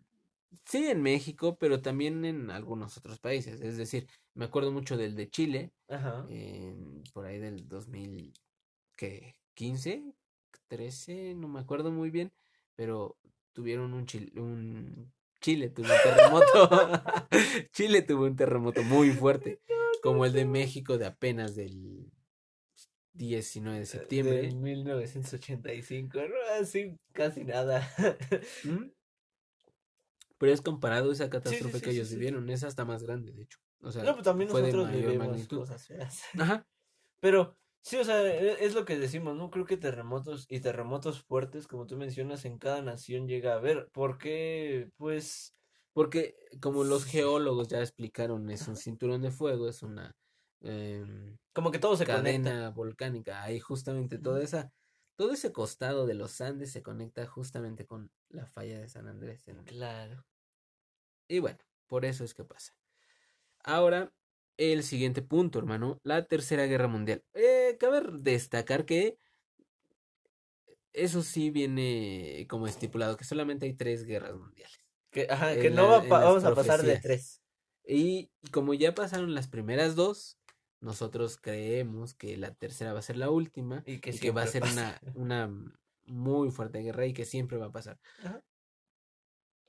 sí, 0.65 0.87
en 0.87 1.03
México, 1.03 1.59
pero 1.59 1.83
también 1.83 2.25
en 2.25 2.51
algunos 2.51 2.97
otros 2.97 3.19
países. 3.19 3.61
Es 3.61 3.77
decir, 3.77 4.09
me 4.35 4.47
acuerdo 4.47 4.73
mucho 4.73 4.97
del 4.97 5.15
de 5.15 5.29
Chile, 5.29 5.73
Ajá. 5.89 6.27
por 7.13 7.27
ahí 7.27 7.39
del 7.39 7.69
2015, 7.69 10.15
13, 10.69 11.35
no 11.35 11.49
me 11.49 11.61
acuerdo 11.61 11.91
muy 11.91 12.09
bien, 12.11 12.33
pero 12.75 13.19
tuvieron 13.53 13.93
un 13.93 14.07
Chile, 14.07 14.33
un 14.41 15.13
Chile 15.41 15.69
tuvo 15.71 15.87
un 15.87 16.03
terremoto. 16.03 16.71
Chile 17.73 18.03
tuvo 18.03 18.25
un 18.25 18.37
terremoto 18.37 18.83
muy 18.83 19.11
fuerte, 19.11 19.61
como 20.03 20.25
el 20.25 20.33
de 20.33 20.47
México 20.47 20.99
de 20.99 21.07
apenas 21.07 21.55
del 21.55 22.11
19 23.19 23.81
de 23.81 23.87
septiembre. 23.87 24.43
De 24.43 24.55
1985, 24.55 26.19
no, 26.19 26.61
así 26.61 26.97
casi 27.13 27.45
nada. 27.45 27.87
¿Mm? 28.65 28.91
Pero 30.39 30.53
es 30.53 30.63
comparado 30.63 31.11
esa 31.11 31.29
catástrofe 31.29 31.81
que 31.81 31.91
ellos 31.91 32.11
vivieron, 32.11 32.49
es 32.49 32.63
hasta 32.63 32.85
más 32.85 33.03
grande, 33.03 33.33
de 33.33 33.43
hecho. 33.43 33.59
O 33.83 33.91
sea, 33.91 34.05
no, 34.05 34.13
pues 34.13 34.25
también 34.25 34.49
nosotros 34.51 34.91
vivimos 34.91 35.49
cosas 35.49 35.87
feas. 35.87 36.23
Ajá. 36.39 36.65
Pero 37.21 37.57
sí, 37.83 37.97
o 37.97 38.05
sea, 38.05 38.25
e, 38.25 38.65
es 38.65 38.75
lo 38.75 38.85
que 38.85 38.99
decimos, 38.99 39.37
¿no? 39.37 39.51
Creo 39.51 39.65
que 39.65 39.77
terremotos 39.77 40.47
y 40.49 40.61
terremotos 40.61 41.23
fuertes, 41.23 41.67
como 41.67 41.87
tú 41.87 41.97
mencionas, 41.97 42.45
en 42.45 42.59
cada 42.59 42.83
nación 42.83 43.27
llega 43.27 43.53
a 43.53 43.57
haber. 43.57 43.89
Porque, 43.93 44.91
pues. 44.97 45.55
Porque, 45.93 46.37
como 46.61 46.85
los 46.85 47.05
geólogos 47.05 47.67
ya 47.67 47.81
explicaron, 47.81 48.49
es 48.51 48.69
un 48.69 48.77
cinturón 48.77 49.21
de 49.23 49.33
fuego, 49.33 49.69
es 49.69 49.83
una 49.83 50.15
eh, 50.61 51.37
como 51.53 51.71
que 51.71 51.79
todo 51.79 51.97
se 51.97 52.07
cadena 52.07 52.71
volcánica. 52.71 53.43
Ahí 53.43 53.61
justamente 53.61 54.19
toda 54.19 54.43
esa, 54.43 54.73
todo 55.17 55.33
ese 55.33 55.53
costado 55.53 56.07
de 56.07 56.15
los 56.15 56.41
Andes 56.41 56.73
se 56.73 56.83
conecta 56.83 57.27
justamente 57.27 57.87
con 57.87 58.11
la 58.29 58.47
falla 58.47 58.79
de 58.79 58.89
San 58.89 59.09
Andrés. 59.09 59.45
Claro. 59.65 60.25
Y 61.29 61.41
bueno, 61.41 61.59
por 61.87 62.05
eso 62.05 62.25
es 62.25 62.35
que 62.35 62.45
pasa. 62.45 62.75
Ahora, 63.65 64.13
el 64.57 64.83
siguiente 64.83 65.23
punto, 65.23 65.59
hermano, 65.59 66.01
la 66.03 66.25
Tercera 66.27 66.67
Guerra 66.67 66.89
Mundial. 66.89 67.23
Eh, 67.35 67.77
cabe 67.79 68.03
destacar 68.21 68.85
que 68.85 69.19
eso 70.93 71.23
sí 71.23 71.51
viene 71.51 72.47
como 72.49 72.67
estipulado, 72.67 73.17
que 73.17 73.25
solamente 73.25 73.67
hay 73.67 73.75
tres 73.75 74.05
guerras 74.05 74.35
mundiales. 74.35 74.81
Que, 75.11 75.27
ajá, 75.31 75.55
que 75.55 75.71
no 75.71 75.89
vamos 76.09 76.45
a 76.45 76.55
pasar 76.55 76.83
de 76.83 76.99
tres. 76.99 77.43
Y 77.85 78.31
como 78.53 78.75
ya 78.75 78.95
pasaron 78.95 79.35
las 79.35 79.49
primeras 79.49 79.95
dos, 79.97 80.38
nosotros 80.81 81.39
creemos 81.39 82.15
que 82.15 82.37
la 82.37 82.55
tercera 82.55 82.93
va 82.93 83.01
a 83.01 83.03
ser 83.03 83.17
la 83.17 83.31
última 83.31 83.83
y 83.87 83.99
que, 83.99 84.31
va 84.31 84.43
a 84.43 84.47
ser 84.47 84.63
una, 84.63 85.01
una 85.15 85.51
muy 86.07 86.51
fuerte 86.51 86.81
guerra 86.81 87.07
y 87.07 87.13
que 87.13 87.25
siempre 87.25 87.59
va 87.59 87.67
a 87.67 87.73
pasar. 87.73 87.99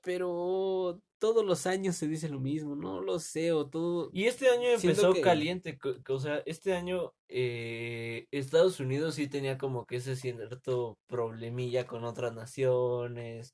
Pero 0.01 1.01
todos 1.17 1.45
los 1.45 1.67
años 1.67 1.95
se 1.95 2.07
dice 2.07 2.29
lo 2.29 2.39
mismo, 2.39 2.75
no 2.75 3.01
lo 3.01 3.19
sé, 3.19 3.51
o 3.51 3.67
todo. 3.67 4.09
Y 4.13 4.25
este 4.25 4.49
año 4.49 4.69
empezó 4.69 5.13
caliente, 5.21 5.77
o 6.07 6.19
sea, 6.19 6.41
este 6.45 6.73
año 6.73 7.13
eh, 7.27 8.27
Estados 8.31 8.79
Unidos 8.79 9.15
sí 9.15 9.27
tenía 9.27 9.57
como 9.57 9.85
que 9.85 9.97
ese 9.97 10.15
cierto 10.15 10.97
problemilla 11.07 11.85
con 11.85 12.05
otras 12.05 12.33
naciones 12.33 13.53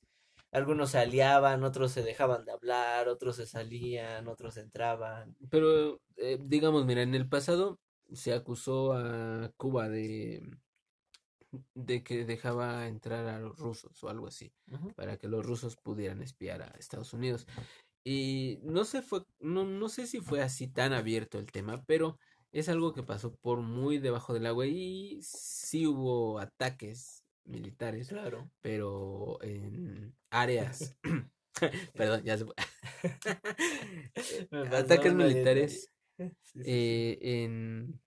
algunos 0.55 0.91
se 0.91 1.00
aliaban, 1.00 1.63
otros 1.65 1.91
se 1.91 2.01
dejaban 2.01 2.45
de 2.45 2.53
hablar, 2.53 3.09
otros 3.09 3.35
se 3.35 3.45
salían, 3.45 4.27
otros 4.29 4.55
entraban. 4.55 5.35
Pero, 5.50 6.00
eh, 6.15 6.38
digamos, 6.41 6.85
mira, 6.85 7.01
en 7.01 7.13
el 7.13 7.27
pasado 7.27 7.77
se 8.13 8.33
acusó 8.33 8.93
a 8.93 9.51
Cuba 9.57 9.89
de, 9.89 10.41
de 11.74 12.03
que 12.03 12.24
dejaba 12.24 12.88
entrar 12.88 13.27
a 13.27 13.39
los 13.39 13.57
rusos 13.57 14.01
o 14.01 14.07
algo 14.07 14.27
así, 14.27 14.53
para 14.95 15.17
que 15.17 15.27
los 15.27 15.45
rusos 15.45 15.75
pudieran 15.75 16.21
espiar 16.21 16.62
a 16.62 16.67
Estados 16.79 17.12
Unidos. 17.12 17.47
Y 18.05 18.59
no 18.63 18.85
sé, 18.85 19.01
fue, 19.01 19.24
no, 19.39 19.65
no 19.65 19.89
sé 19.89 20.07
si 20.07 20.21
fue 20.21 20.41
así 20.41 20.69
tan 20.69 20.93
abierto 20.93 21.38
el 21.38 21.51
tema, 21.51 21.83
pero 21.85 22.17
es 22.53 22.69
algo 22.69 22.93
que 22.93 23.03
pasó 23.03 23.35
por 23.35 23.59
muy 23.59 23.97
debajo 23.97 24.33
del 24.33 24.45
agua 24.45 24.67
y 24.67 25.19
sí 25.21 25.85
hubo 25.85 26.39
ataques 26.39 27.25
militares, 27.46 28.10
claro. 28.10 28.50
pero 28.62 29.42
en 29.42 30.16
áreas, 30.30 30.98
perdón, 31.94 32.24
ya 32.24 32.38
se. 32.38 32.46
Ataques 34.52 35.14
militares 35.14 35.92
eh, 36.64 37.18
en, 37.22 38.00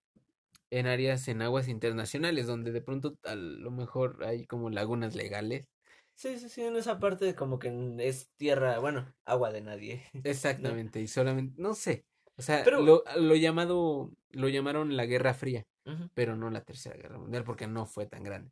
en 0.71 0.87
áreas 0.87 1.29
en 1.29 1.43
aguas 1.43 1.69
internacionales, 1.69 2.47
donde 2.47 2.73
de 2.73 2.83
pronto 2.83 3.17
a 3.25 3.35
lo 3.35 3.71
mejor 3.71 4.25
hay 4.25 4.47
como 4.47 4.71
lagunas 4.71 5.15
legales. 5.15 5.67
Sí, 6.15 6.39
sí, 6.39 6.49
sí, 6.49 6.63
en 6.63 6.77
esa 6.77 6.99
parte 6.99 7.35
como 7.37 7.61
que 7.61 7.73
es 8.01 8.29
tierra, 8.37 8.81
bueno, 8.81 9.15
agua 9.25 9.53
de 9.53 9.61
nadie. 9.61 10.03
Exactamente, 10.25 11.01
y 11.01 11.07
solamente, 11.07 11.55
no 11.63 11.75
sé, 11.75 12.05
o 12.37 12.43
sea, 12.43 12.65
lo, 12.65 13.05
lo 13.17 13.37
llamado, 13.37 14.11
lo 14.31 14.49
llamaron 14.49 14.97
la 14.97 15.07
Guerra 15.07 15.33
Fría, 15.33 15.65
pero 16.15 16.37
no 16.37 16.51
la 16.51 16.63
Tercera 16.63 16.97
Guerra 16.97 17.19
Mundial, 17.19 17.45
porque 17.45 17.69
no 17.69 17.87
fue 17.87 18.07
tan 18.07 18.25
grande 18.25 18.51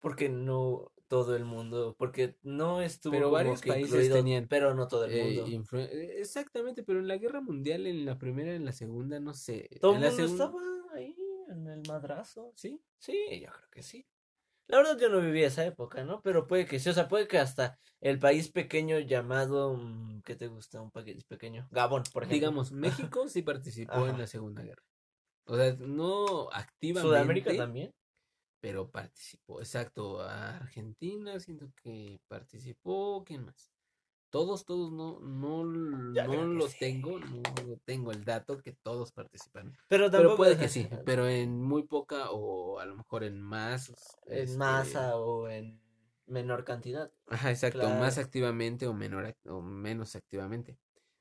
porque 0.00 0.28
no 0.28 0.92
todo 1.08 1.34
el 1.34 1.44
mundo, 1.44 1.96
porque 1.98 2.36
no 2.42 2.82
estuvo 2.82 3.12
pero 3.12 3.30
varios 3.30 3.62
países 3.62 4.12
tenían, 4.12 4.46
pero 4.46 4.74
no 4.74 4.86
todo 4.88 5.06
el 5.06 5.12
eh, 5.12 5.42
mundo. 5.42 5.78
Eh, 5.78 6.16
exactamente, 6.18 6.82
pero 6.82 6.98
en 7.00 7.08
la 7.08 7.16
guerra 7.16 7.40
mundial, 7.40 7.86
en 7.86 8.04
la 8.04 8.18
primera, 8.18 8.54
en 8.54 8.64
la 8.64 8.72
segunda, 8.72 9.18
no 9.18 9.34
sé. 9.34 9.68
Todo 9.80 9.94
el 9.94 10.00
mundo 10.00 10.24
estaba 10.24 10.60
ahí 10.94 11.16
en 11.48 11.66
el 11.66 11.82
madrazo, 11.88 12.52
¿sí? 12.54 12.80
Sí, 12.98 13.16
yo 13.40 13.50
creo 13.50 13.70
que 13.70 13.82
sí. 13.82 14.06
La 14.66 14.76
verdad 14.76 14.98
yo 14.98 15.08
no 15.08 15.20
viví 15.20 15.42
esa 15.42 15.64
época, 15.64 16.04
¿no? 16.04 16.20
Pero 16.20 16.46
puede 16.46 16.66
que 16.66 16.78
sí, 16.78 16.90
o 16.90 16.92
sea, 16.92 17.08
puede 17.08 17.26
que 17.26 17.38
hasta 17.38 17.78
el 18.02 18.18
país 18.18 18.50
pequeño 18.50 18.98
llamado, 18.98 19.74
mm, 19.74 20.20
¿qué 20.22 20.36
te 20.36 20.46
gusta? 20.46 20.82
Un 20.82 20.90
país 20.90 21.24
pequeño, 21.24 21.66
Gabón, 21.70 22.02
por 22.12 22.24
ejemplo. 22.24 22.34
Digamos, 22.34 22.70
México 22.70 23.28
sí 23.28 23.40
participó 23.40 24.06
en 24.06 24.18
la 24.18 24.26
Segunda 24.26 24.62
Guerra. 24.62 24.82
O 25.46 25.56
sea, 25.56 25.74
no 25.80 26.50
activamente. 26.52 27.08
¿Sudamérica 27.08 27.56
también? 27.56 27.94
Pero 28.60 28.90
participó. 28.90 29.60
Exacto, 29.60 30.20
Argentina 30.20 31.38
siento 31.40 31.70
que 31.82 32.20
participó, 32.28 33.24
¿quién 33.24 33.44
más? 33.44 33.72
Todos, 34.30 34.66
todos 34.66 34.92
no, 34.92 35.20
no, 35.20 35.64
no 36.44 36.44
los 36.44 36.78
tengo, 36.78 37.18
no 37.18 37.76
tengo 37.84 38.12
el 38.12 38.24
dato 38.24 38.58
que 38.58 38.72
todos 38.72 39.12
participan. 39.12 39.74
Pero, 39.88 40.10
pero 40.10 40.36
puede 40.36 40.58
que 40.58 40.68
sí, 40.68 40.88
pero 41.06 41.26
en 41.26 41.62
muy 41.62 41.84
poca 41.84 42.30
o 42.30 42.78
a 42.78 42.84
lo 42.84 42.96
mejor 42.96 43.24
en 43.24 43.40
más. 43.40 43.92
En 44.26 44.58
masa 44.58 45.08
este 45.08 45.14
o 45.14 45.48
en 45.48 45.80
menor 46.26 46.64
cantidad. 46.64 47.10
Ajá, 47.28 47.50
exacto, 47.50 47.88
más 47.88 48.18
activamente 48.18 48.86
o, 48.86 48.92
menor, 48.92 49.34
o 49.46 49.62
menos 49.62 50.14
activamente. 50.14 50.78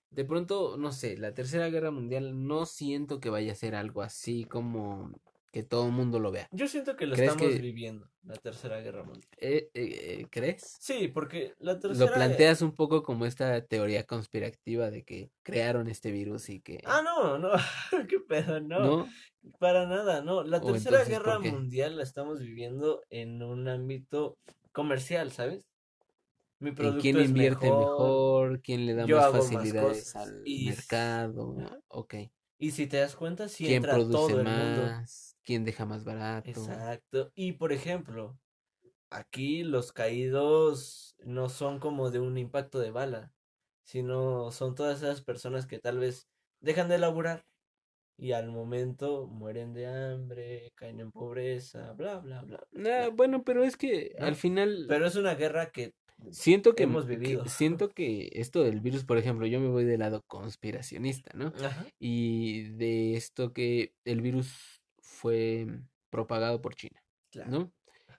De 0.09 0.25
pronto, 0.25 0.77
no 0.77 0.91
sé, 0.91 1.17
la 1.17 1.33
Tercera 1.33 1.69
Guerra 1.69 1.91
Mundial 1.91 2.47
no 2.47 2.65
siento 2.65 3.19
que 3.19 3.29
vaya 3.29 3.51
a 3.51 3.55
ser 3.55 3.75
algo 3.75 4.01
así 4.01 4.45
como 4.45 5.11
que 5.57 5.63
todo 5.63 5.87
el 5.87 5.91
mundo 5.91 6.19
lo 6.19 6.29
vea. 6.29 6.47
Yo 6.51 6.67
siento 6.67 6.95
que 6.95 7.07
lo 7.07 7.15
estamos 7.15 7.59
viviendo, 7.59 8.07
la 8.21 8.35
Tercera 8.35 8.79
Guerra 8.79 9.01
Mundial. 9.01 9.27
Eh, 9.39 9.71
eh, 9.73 10.19
eh, 10.19 10.27
¿Crees? 10.29 10.77
Sí, 10.79 11.07
porque 11.07 11.55
la 11.57 11.79
Tercera... 11.79 12.05
Lo 12.05 12.13
planteas 12.13 12.61
un 12.61 12.75
poco 12.75 13.01
como 13.01 13.25
esta 13.25 13.65
teoría 13.65 14.03
conspirativa 14.03 14.91
de 14.91 15.03
que 15.03 15.31
crearon 15.41 15.87
este 15.87 16.11
virus 16.11 16.49
y 16.49 16.59
que... 16.59 16.79
Ah, 16.85 17.01
no, 17.03 17.39
no, 17.39 17.49
qué 18.07 18.19
pedo, 18.19 18.61
no. 18.61 18.79
¿No? 18.79 19.09
Para 19.57 19.87
nada, 19.87 20.21
no. 20.21 20.43
La 20.43 20.61
Tercera 20.61 21.03
Guerra 21.05 21.39
Mundial 21.39 21.97
la 21.97 22.03
estamos 22.03 22.39
viviendo 22.39 23.01
en 23.09 23.41
un 23.41 23.67
ámbito 23.67 24.37
comercial, 24.73 25.31
¿sabes? 25.31 25.65
Mi 26.59 26.71
producto 26.71 27.01
¿Quién 27.01 27.19
invierte 27.19 27.65
mejor? 27.65 28.61
¿Quién 28.61 28.85
le 28.85 28.93
da 28.93 29.07
más 29.07 29.31
facilidades 29.31 30.15
al 30.15 30.43
mercado? 30.43 31.55
Ok. 31.87 32.13
Y 32.59 32.69
si 32.69 32.85
te 32.85 32.97
das 32.97 33.15
cuenta, 33.15 33.49
si 33.49 33.65
¿Quién 33.65 33.81
produce 33.81 34.11
todo 34.11 34.39
el 34.39 34.43
más? 34.43 35.36
Quién 35.47 35.63
deja 35.63 35.85
más 35.85 36.03
barato. 36.03 36.49
Exacto. 36.49 37.31
Y 37.33 37.53
por 37.53 37.71
ejemplo, 37.71 38.37
aquí 39.09 39.63
los 39.63 39.93
caídos 39.93 41.15
no 41.23 41.47
son 41.47 41.79
como 41.79 42.11
de 42.11 42.19
un 42.19 42.37
impacto 42.37 42.79
de 42.79 42.91
bala, 42.91 43.31
sino 43.85 44.51
son 44.51 44.75
todas 44.75 45.01
esas 45.01 45.21
personas 45.21 45.65
que 45.65 45.79
tal 45.79 45.99
vez 45.99 46.27
dejan 46.59 46.89
de 46.89 46.97
laburar 46.97 47.45
y 48.17 48.33
al 48.33 48.51
momento 48.51 49.27
mueren 49.27 49.73
de 49.73 49.87
hambre, 49.87 50.73
caen 50.75 50.99
en 50.99 51.11
pobreza, 51.13 51.93
bla, 51.93 52.19
bla, 52.19 52.41
bla. 52.41 52.67
Ah, 52.85 53.09
bueno, 53.13 53.45
pero 53.45 53.63
es 53.63 53.77
que 53.77 54.17
al 54.19 54.35
final... 54.35 54.85
Pero 54.89 55.07
es 55.07 55.15
una 55.15 55.35
guerra 55.35 55.71
que 55.71 55.93
siento 56.31 56.75
que 56.75 56.83
hemos 56.83 57.07
vivido. 57.07 57.45
siento 57.45 57.89
que 57.89 58.31
esto 58.33 58.63
del 58.63 58.81
virus, 58.81 59.05
por 59.05 59.17
ejemplo, 59.17 59.47
yo 59.47 59.61
me 59.61 59.69
voy 59.69 59.85
del 59.85 59.99
lado 59.99 60.23
conspiracionista, 60.27 61.31
¿no? 61.35 61.53
Y 61.99 62.63
de 62.71 63.13
esto 63.13 63.53
que 63.53 63.93
el 64.03 64.19
virus 64.19 64.76
fue 65.17 65.67
propagado 66.09 66.61
por 66.61 66.75
China, 66.75 67.03
¿no? 67.47 67.71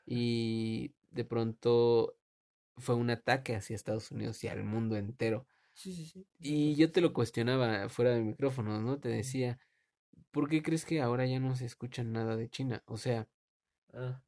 Y 0.05 0.93
de 1.11 1.25
pronto 1.25 2.17
fue 2.77 2.95
un 2.95 3.11
ataque 3.11 3.57
hacia 3.57 3.77
Estados 3.77 4.11
Unidos 4.11 4.43
y 4.45 4.49
al 4.49 4.65
mundo 4.65 4.97
entero. 4.97 5.47
Sí, 5.75 5.93
sí, 5.93 6.07
sí. 6.07 6.27
Y 6.41 6.75
yo 6.75 6.91
te 6.91 7.01
lo 7.01 7.13
cuestionaba 7.13 7.89
fuera 7.89 8.11
de 8.11 8.23
micrófono, 8.23 8.81
¿no? 8.81 8.99
Te 8.99 9.09
decía, 9.09 9.61
¿por 10.33 10.49
qué 10.49 10.63
crees 10.63 10.85
que 10.85 11.01
ahora 11.01 11.25
ya 11.27 11.39
no 11.39 11.55
se 11.55 11.67
escucha 11.67 12.03
nada 12.03 12.37
de 12.37 12.49
China? 12.49 12.83
O 12.87 12.97
sea, 12.97 13.29
ah, 13.93 14.21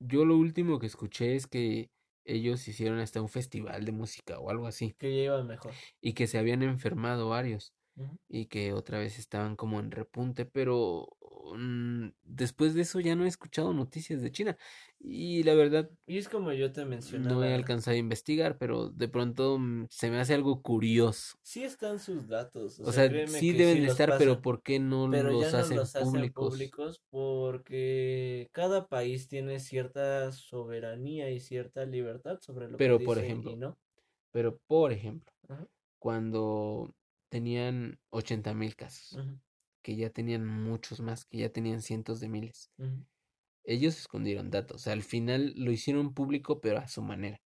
yo 0.00 0.24
lo 0.24 0.36
último 0.36 0.78
que 0.78 0.86
escuché 0.86 1.36
es 1.36 1.46
que 1.46 1.90
ellos 2.24 2.66
hicieron 2.66 2.98
hasta 2.98 3.22
un 3.22 3.28
festival 3.28 3.84
de 3.84 3.92
música 3.92 4.38
o 4.40 4.50
algo 4.50 4.66
así. 4.66 4.94
Que 4.98 5.24
ya 5.24 5.42
mejor. 5.42 5.72
Y 6.00 6.14
que 6.14 6.26
se 6.26 6.38
habían 6.38 6.62
enfermado 6.62 7.28
varios. 7.28 7.72
Y 8.28 8.46
que 8.46 8.74
otra 8.74 8.98
vez 8.98 9.18
estaban 9.18 9.56
como 9.56 9.80
en 9.80 9.90
repunte, 9.90 10.44
pero 10.44 11.15
Mm, 11.54 12.12
después 12.24 12.74
de 12.74 12.82
eso 12.82 13.00
ya 13.00 13.14
no 13.14 13.24
he 13.24 13.28
escuchado 13.28 13.72
noticias 13.72 14.22
de 14.22 14.32
China. 14.32 14.56
Y 14.98 15.42
la 15.42 15.54
verdad... 15.54 15.90
Y 16.06 16.18
es 16.18 16.28
como 16.28 16.52
yo 16.52 16.72
te 16.72 16.84
mencionaba. 16.84 17.34
No 17.34 17.44
he 17.44 17.54
alcanzado 17.54 17.94
a 17.94 17.98
investigar, 17.98 18.58
pero 18.58 18.88
de 18.88 19.08
pronto 19.08 19.58
mm, 19.58 19.86
se 19.90 20.10
me 20.10 20.18
hace 20.18 20.34
algo 20.34 20.62
curioso. 20.62 21.36
Sí 21.42 21.64
están 21.64 21.98
sus 21.98 22.26
datos. 22.26 22.80
O, 22.80 22.92
sea, 22.92 23.08
sí 23.28 23.52
deben 23.52 23.82
de 23.82 23.88
estar, 23.88 24.16
pero 24.18 24.40
¿por 24.40 24.62
qué 24.62 24.78
no, 24.78 25.06
los, 25.08 25.54
hacen 25.54 26.32
públicos? 26.32 27.02
Porque 27.10 28.48
cada 28.52 28.88
país 28.88 29.28
tiene 29.28 29.60
cierta 29.60 30.32
soberanía 30.32 31.30
y 31.30 31.40
cierta 31.40 31.84
libertad 31.84 32.40
sobre 32.40 32.68
lo 32.68 32.76
pero, 32.76 32.98
que 32.98 33.04
por 33.04 33.18
ejemplo, 33.18 33.56
¿no? 33.56 33.78
Pero 34.32 34.58
por 34.66 34.92
ejemplo, 34.92 35.32
cuando 35.98 36.92
tenían 37.28 37.98
80 38.10 38.54
mil 38.54 38.76
casos 38.76 39.18
que 39.86 39.94
ya 39.94 40.10
tenían 40.10 40.44
muchos 40.44 40.98
más, 40.98 41.26
que 41.26 41.38
ya 41.38 41.48
tenían 41.48 41.80
cientos 41.80 42.18
de 42.18 42.28
miles. 42.28 42.72
Ellos 43.62 43.96
escondieron 43.96 44.50
datos, 44.50 44.88
al 44.88 45.04
final 45.04 45.52
lo 45.54 45.70
hicieron 45.70 46.12
público, 46.12 46.60
pero 46.60 46.78
a 46.78 46.88
su 46.88 47.02
manera. 47.02 47.40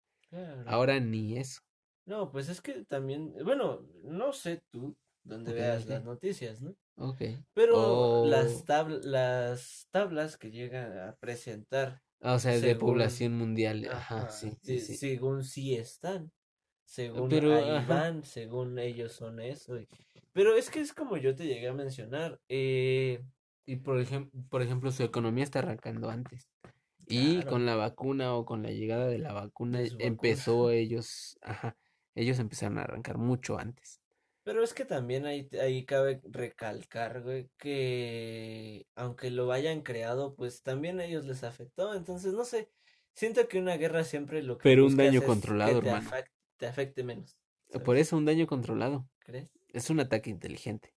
Ahora 0.68 1.00
ni 1.00 1.36
eso. 1.36 1.62
No, 2.06 2.32
pues 2.32 2.48
es 2.50 2.62
que 2.62 2.86
también, 2.86 3.34
bueno, 3.44 3.88
no 4.04 4.34
sé 4.34 4.62
tú 4.70 4.96
dónde 5.24 5.52
veas 5.52 5.88
las 5.88 6.04
noticias, 6.04 6.62
¿no? 6.62 6.76
Ok. 6.98 7.24
Pero 7.56 8.28
las, 8.28 8.64
las 9.04 9.88
tablas 9.90 10.38
que 10.38 10.52
llegan 10.52 10.96
a 10.96 11.16
presentar. 11.16 12.04
Ah, 12.22 12.36
o 12.36 12.40
sea, 12.40 12.60
de 12.60 12.76
población 12.76 13.36
mundial. 13.36 13.90
Ajá, 13.92 14.30
sí, 14.30 14.52
sí, 14.62 14.80
Según 14.80 15.44
sí 15.44 15.74
están. 15.74 16.32
Según 16.86 17.34
ahí 17.34 17.84
van, 17.88 18.24
según 18.24 18.78
ellos 18.78 19.14
son 19.14 19.40
eso. 19.40 19.74
Pero 20.38 20.56
es 20.56 20.70
que 20.70 20.82
es 20.82 20.94
como 20.94 21.18
yo 21.18 21.34
te 21.36 21.48
llegué 21.48 21.68
a 21.68 21.74
mencionar. 21.74 22.40
Eh, 22.48 23.24
y 23.66 23.78
por, 23.78 24.00
ejemplo, 24.00 24.40
por 24.52 24.62
ejemplo, 24.62 24.92
su 24.92 25.02
economía 25.02 25.44
está 25.44 25.58
arrancando 25.58 26.12
antes. 26.12 26.48
Y 27.08 27.42
con 27.42 27.66
la 27.66 27.76
vacuna 27.76 28.36
o 28.36 28.46
con 28.46 28.62
la 28.62 28.70
llegada 28.70 29.08
de 29.08 29.18
la 29.18 29.34
vacuna 29.34 29.82
empezó 29.98 30.70
ellos, 30.70 31.40
ajá, 31.42 31.76
ellos 32.14 32.38
empezaron 32.38 32.78
a 32.78 32.84
arrancar 32.84 33.18
mucho 33.18 33.58
antes. 33.58 34.00
Pero 34.44 34.64
es 34.64 34.76
que 34.76 34.86
también 34.86 35.26
ahí, 35.26 35.50
ahí 35.60 35.86
cabe 35.86 36.22
recalcar, 36.26 37.24
güey, 37.24 37.50
que 37.58 38.86
aunque 38.94 39.32
lo 39.32 39.52
hayan 39.52 39.82
creado, 39.82 40.36
pues 40.36 40.62
también 40.62 41.00
a 41.00 41.06
ellos 41.06 41.26
les 41.26 41.44
afectó. 41.44 41.96
Entonces, 41.96 42.34
no 42.34 42.46
sé, 42.46 42.70
siento 43.16 43.48
que 43.48 43.58
una 43.58 43.76
guerra 43.78 44.04
siempre 44.04 44.44
lo 44.44 44.60
que... 44.60 44.70
Pero 44.70 44.86
un 44.86 44.98
daño 44.98 45.24
controlado, 45.24 45.82
te 45.82 45.92
te 46.58 46.68
afecte 46.68 47.04
menos. 47.04 47.40
Por 47.84 47.98
eso 47.98 48.16
un 48.16 48.26
daño 48.26 48.46
controlado. 48.46 49.10
¿Crees? 49.18 49.57
Es 49.78 49.90
un 49.90 50.00
ataque 50.00 50.30
inteligente. 50.30 50.94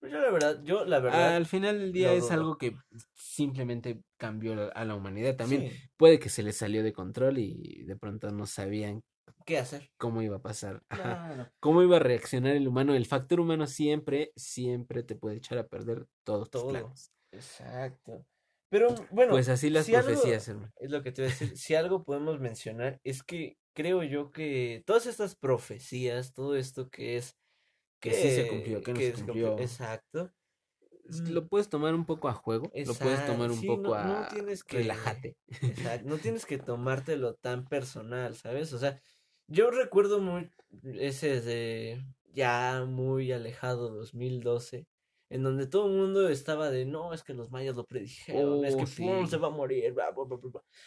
Pues 0.00 0.12
yo 0.12 0.20
la 0.20 0.30
verdad, 0.30 0.62
yo 0.62 0.84
la 0.84 1.00
verdad. 1.00 1.36
Al 1.36 1.46
final 1.46 1.78
del 1.78 1.92
día 1.92 2.12
es 2.12 2.30
algo 2.30 2.58
que 2.58 2.76
simplemente 3.14 4.02
cambió 4.18 4.70
a 4.74 4.84
la 4.84 4.94
humanidad. 4.94 5.36
También 5.36 5.72
puede 5.96 6.18
que 6.18 6.28
se 6.28 6.42
les 6.42 6.56
salió 6.56 6.82
de 6.82 6.92
control 6.92 7.38
y 7.38 7.84
de 7.84 7.96
pronto 7.96 8.30
no 8.30 8.46
sabían 8.46 9.02
qué 9.46 9.58
hacer. 9.58 9.90
Cómo 9.96 10.22
iba 10.22 10.36
a 10.36 10.42
pasar. 10.42 10.82
Cómo 11.60 11.82
iba 11.82 11.96
a 11.96 12.00
reaccionar 12.00 12.56
el 12.56 12.68
humano. 12.68 12.94
El 12.94 13.06
factor 13.06 13.40
humano 13.40 13.66
siempre, 13.66 14.32
siempre 14.36 15.02
te 15.02 15.16
puede 15.16 15.36
echar 15.36 15.58
a 15.58 15.66
perder 15.66 16.06
todos 16.24 16.50
tus 16.50 16.64
planes. 16.64 17.12
Exacto. 17.32 18.26
Pero 18.68 18.94
bueno. 19.10 19.32
Pues 19.32 19.48
así 19.48 19.70
las 19.70 19.88
profecías, 19.88 20.48
hermano. 20.48 20.72
Es 20.76 20.90
lo 20.90 21.02
que 21.02 21.12
te 21.12 21.22
voy 21.22 21.30
a 21.30 21.32
decir. 21.32 21.56
si 21.56 21.74
algo 21.74 22.04
podemos 22.04 22.40
mencionar 22.40 23.00
es 23.04 23.22
que 23.22 23.56
creo 23.74 24.02
yo 24.02 24.32
que 24.32 24.82
todas 24.86 25.06
estas 25.06 25.36
profecías, 25.36 26.34
todo 26.34 26.56
esto 26.56 26.90
que 26.90 27.16
es 27.16 27.36
que, 28.10 28.14
sí 28.14 28.30
se 28.30 28.48
cumplió, 28.48 28.82
que, 28.82 28.92
no 28.92 29.00
se 29.00 29.12
cumplió. 29.12 29.58
Exacto. 29.58 30.32
Lo 31.28 31.42
mm. 31.42 31.48
puedes 31.48 31.68
tomar 31.68 31.94
un 31.94 32.04
poco 32.04 32.28
a 32.28 32.32
juego, 32.32 32.72
lo 32.74 32.94
puedes 32.94 33.24
tomar 33.26 33.50
un 33.50 33.62
poco 33.64 33.94
a 33.94 34.04
no 34.04 34.28
tienes 34.28 34.64
que, 34.64 34.78
relájate. 34.78 35.36
Exacto, 35.62 36.08
no 36.08 36.18
tienes 36.18 36.46
que 36.46 36.58
tomártelo 36.58 37.34
tan 37.34 37.64
personal, 37.66 38.34
¿sabes? 38.34 38.72
O 38.72 38.78
sea, 38.78 39.00
yo 39.46 39.70
recuerdo 39.70 40.20
muy 40.20 40.50
ese 40.82 41.40
de 41.40 42.04
ya 42.32 42.84
muy 42.86 43.30
alejado 43.32 43.88
2012 43.90 44.86
en 45.28 45.42
donde 45.42 45.66
todo 45.66 45.86
el 45.86 45.96
mundo 45.96 46.28
estaba 46.28 46.70
de 46.70 46.84
no, 46.84 47.12
es 47.12 47.22
que 47.22 47.34
los 47.34 47.50
mayas 47.50 47.74
lo 47.74 47.84
predijeron, 47.84 48.64
es 48.64 48.76
que 48.76 48.82
oh, 49.08 49.26
se 49.26 49.36
va 49.36 49.48
a 49.48 49.50
morir, 49.50 49.94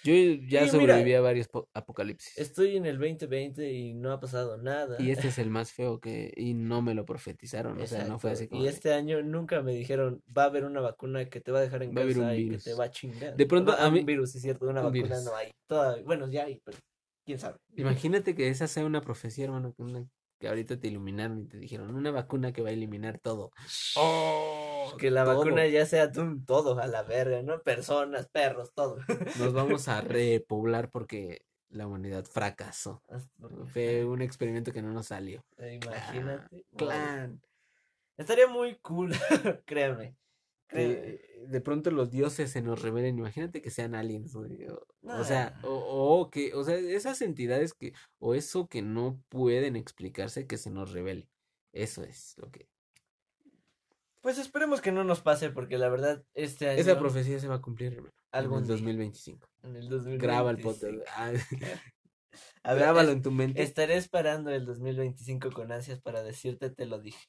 Yo 0.04 0.14
ya 0.48 0.68
sobreviví 0.68 1.14
a 1.14 1.22
varios 1.22 1.50
apocalipsis. 1.74 2.38
Estoy 2.38 2.78
en 2.78 2.86
el 2.86 2.98
2020 2.98 3.72
y 3.72 3.94
no 3.94 4.12
ha 4.12 4.20
pasado 4.20 4.58
nada. 4.58 4.96
Y 5.00 5.12
este 5.12 5.28
es 5.28 5.40
el 5.40 5.50
más 5.50 5.74
feo 5.74 6.00
que 6.00 6.34
y 6.36 6.54
no 6.54 6.82
me 6.82 6.94
lo 6.94 7.06
profetizaron, 7.06 7.82
o 7.82 7.88
sea, 7.88 8.06
no 8.06 8.18
fue 8.20 8.32
así 8.32 8.48
como 8.48 8.64
Y 8.64 8.68
este 8.68 8.94
año 8.94 9.22
nunca 9.22 9.62
me 9.62 9.74
dijeron, 9.74 10.24
va 10.36 10.44
a 10.44 10.46
haber 10.46 10.64
una 10.64 10.80
vacuna 10.80 11.26
que 11.26 11.42
te 11.42 11.52
va 11.52 11.60
a 11.60 11.62
dejar 11.62 11.84
en 11.84 11.94
casa 11.94 12.36
y 12.36 12.50
que 12.50 12.58
te 12.58 12.74
va 12.74 12.86
a 12.86 12.92
chingar. 12.92 13.36
De 13.36 13.46
pronto 13.46 13.74
a 13.74 13.90
mí 13.92 14.00
un 14.00 14.06
virus, 14.06 14.36
es 14.36 14.42
cierto, 14.42 14.68
una 14.68 14.82
vacuna 14.82 15.22
no 15.22 15.36
hay. 15.36 15.52
Toda, 15.68 16.02
bueno, 16.04 16.30
ya 16.30 16.46
hay, 16.46 16.62
pero 16.64 16.78
quién 17.26 17.40
sabe. 17.40 17.58
Imagínate 17.76 18.36
que 18.36 18.48
esa 18.48 18.68
sea 18.68 18.86
una 18.86 19.02
profecía, 19.02 19.46
hermano, 19.46 19.74
que 19.74 19.84
una 19.84 20.08
que 20.40 20.48
ahorita 20.48 20.80
te 20.80 20.88
iluminaron 20.88 21.42
y 21.42 21.46
te 21.46 21.58
dijeron 21.58 21.94
una 21.96 22.12
vacuna 22.12 22.52
que 22.52 22.62
va 22.62 22.70
a 22.70 22.74
eliminar 22.74 23.20
todo. 23.20 23.52
Oh, 23.96 24.94
que 24.98 25.12
la 25.12 25.24
vacuna 25.24 25.68
ya 25.68 25.86
sea 25.86 26.12
todo 26.12 26.80
a 26.80 26.88
la 26.88 27.04
verga, 27.04 27.44
¿no? 27.44 27.62
Personas, 27.62 28.28
perros, 28.30 28.74
todo. 28.74 28.98
Nos 29.38 29.54
vamos 29.54 29.88
a 29.88 30.02
repoblar 30.02 30.90
porque 30.90 31.46
la 31.70 31.86
humanidad 31.86 32.26
fracasó. 32.26 33.04
Fue 33.74 34.06
un 34.06 34.22
experimento 34.22 34.72
que 34.72 34.82
no 34.82 34.92
nos 34.92 35.08
salió. 35.08 35.46
Imagínate. 35.58 36.66
Clan. 36.76 37.42
Estaría 38.18 38.48
muy 38.48 38.76
cool, 38.80 39.12
créeme 39.66 40.16
de 40.72 41.62
pronto 41.62 41.92
los 41.92 42.12
dioses 42.12 42.52
se 42.52 42.62
nos 42.62 42.82
revelen, 42.82 43.18
imagínate 43.18 43.62
que 43.62 43.72
sean 43.72 43.96
aliens, 43.96 44.36
O, 44.36 45.24
sea, 45.24 45.60
o, 45.64 46.30
que, 46.30 46.54
o 46.54 46.64
sea, 46.64 46.76
esas 46.76 47.22
entidades 47.22 47.74
que, 47.74 47.94
o 48.20 48.36
eso 48.36 48.68
que 48.68 48.82
no 48.82 49.22
pueden 49.30 49.76
explicarse 49.76 50.48
que 50.48 50.58
se 50.58 50.70
nos 50.70 50.92
revele. 50.92 51.28
Eso 51.74 52.04
es 52.04 52.36
lo 52.38 52.50
que. 52.52 52.68
Pues 54.22 54.38
esperemos 54.38 54.82
que 54.82 54.92
no 54.92 55.04
nos 55.04 55.22
pase, 55.22 55.50
porque 55.50 55.78
la 55.78 55.90
verdad, 55.90 56.24
este 56.34 56.70
año. 56.70 56.80
Esa 56.80 57.00
profecía 57.00 57.40
se 57.40 57.48
va 57.48 57.56
a 57.56 57.62
cumplir, 57.62 57.94
hermano. 57.94 58.14
en 58.34 58.62
el 58.62 58.68
2025. 58.68 59.48
En 59.64 59.76
el 59.76 59.90
2025. 59.90 60.22
Graba 60.22 60.52
el 60.52 60.58
podcast. 60.58 60.96
Ah, 61.16 61.32
A 62.64 62.74
Grábalo 62.74 63.12
en 63.12 63.22
tu 63.22 63.32
mente. 63.32 63.62
Estaré 63.62 63.96
esperando 63.96 64.52
el 64.52 64.66
2025 64.66 65.52
con 65.52 65.72
ansias 65.72 66.00
para 66.02 66.24
decirte 66.24 66.70
te 66.70 66.86
lo 66.86 67.00
dije. 67.00 67.28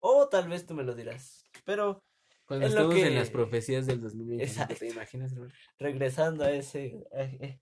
O 0.00 0.28
tal 0.28 0.48
vez 0.48 0.66
tú 0.66 0.74
me 0.74 0.82
lo 0.82 0.94
dirás. 0.94 1.44
Pero 1.64 2.02
cuando 2.52 2.66
estamos 2.66 2.96
en 2.96 3.14
las 3.14 3.30
profecías 3.30 3.86
del 3.86 4.02
2025, 4.02 4.74
¿te 4.78 4.88
imaginas? 4.88 5.34
Regresando 5.78 6.44
a 6.44 6.50
ese, 6.52 7.02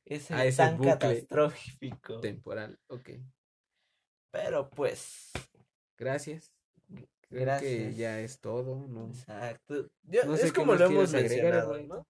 ese, 0.04 0.34
a 0.34 0.44
ese 0.44 0.56
tan 0.56 0.78
catastrófico. 0.78 2.20
Temporal, 2.20 2.76
ok. 2.88 3.10
Pero 4.32 4.68
pues. 4.68 5.30
Gracias. 5.96 6.52
Creo 7.28 7.60
que 7.60 7.94
ya 7.94 8.20
es 8.20 8.40
todo, 8.40 8.88
¿no? 8.88 9.06
Exacto. 9.10 9.88
es 10.10 10.52
como 10.52 10.74
lo 10.74 10.86
hemos 10.86 11.12
mencionado, 11.12 11.80
¿no? 11.82 12.04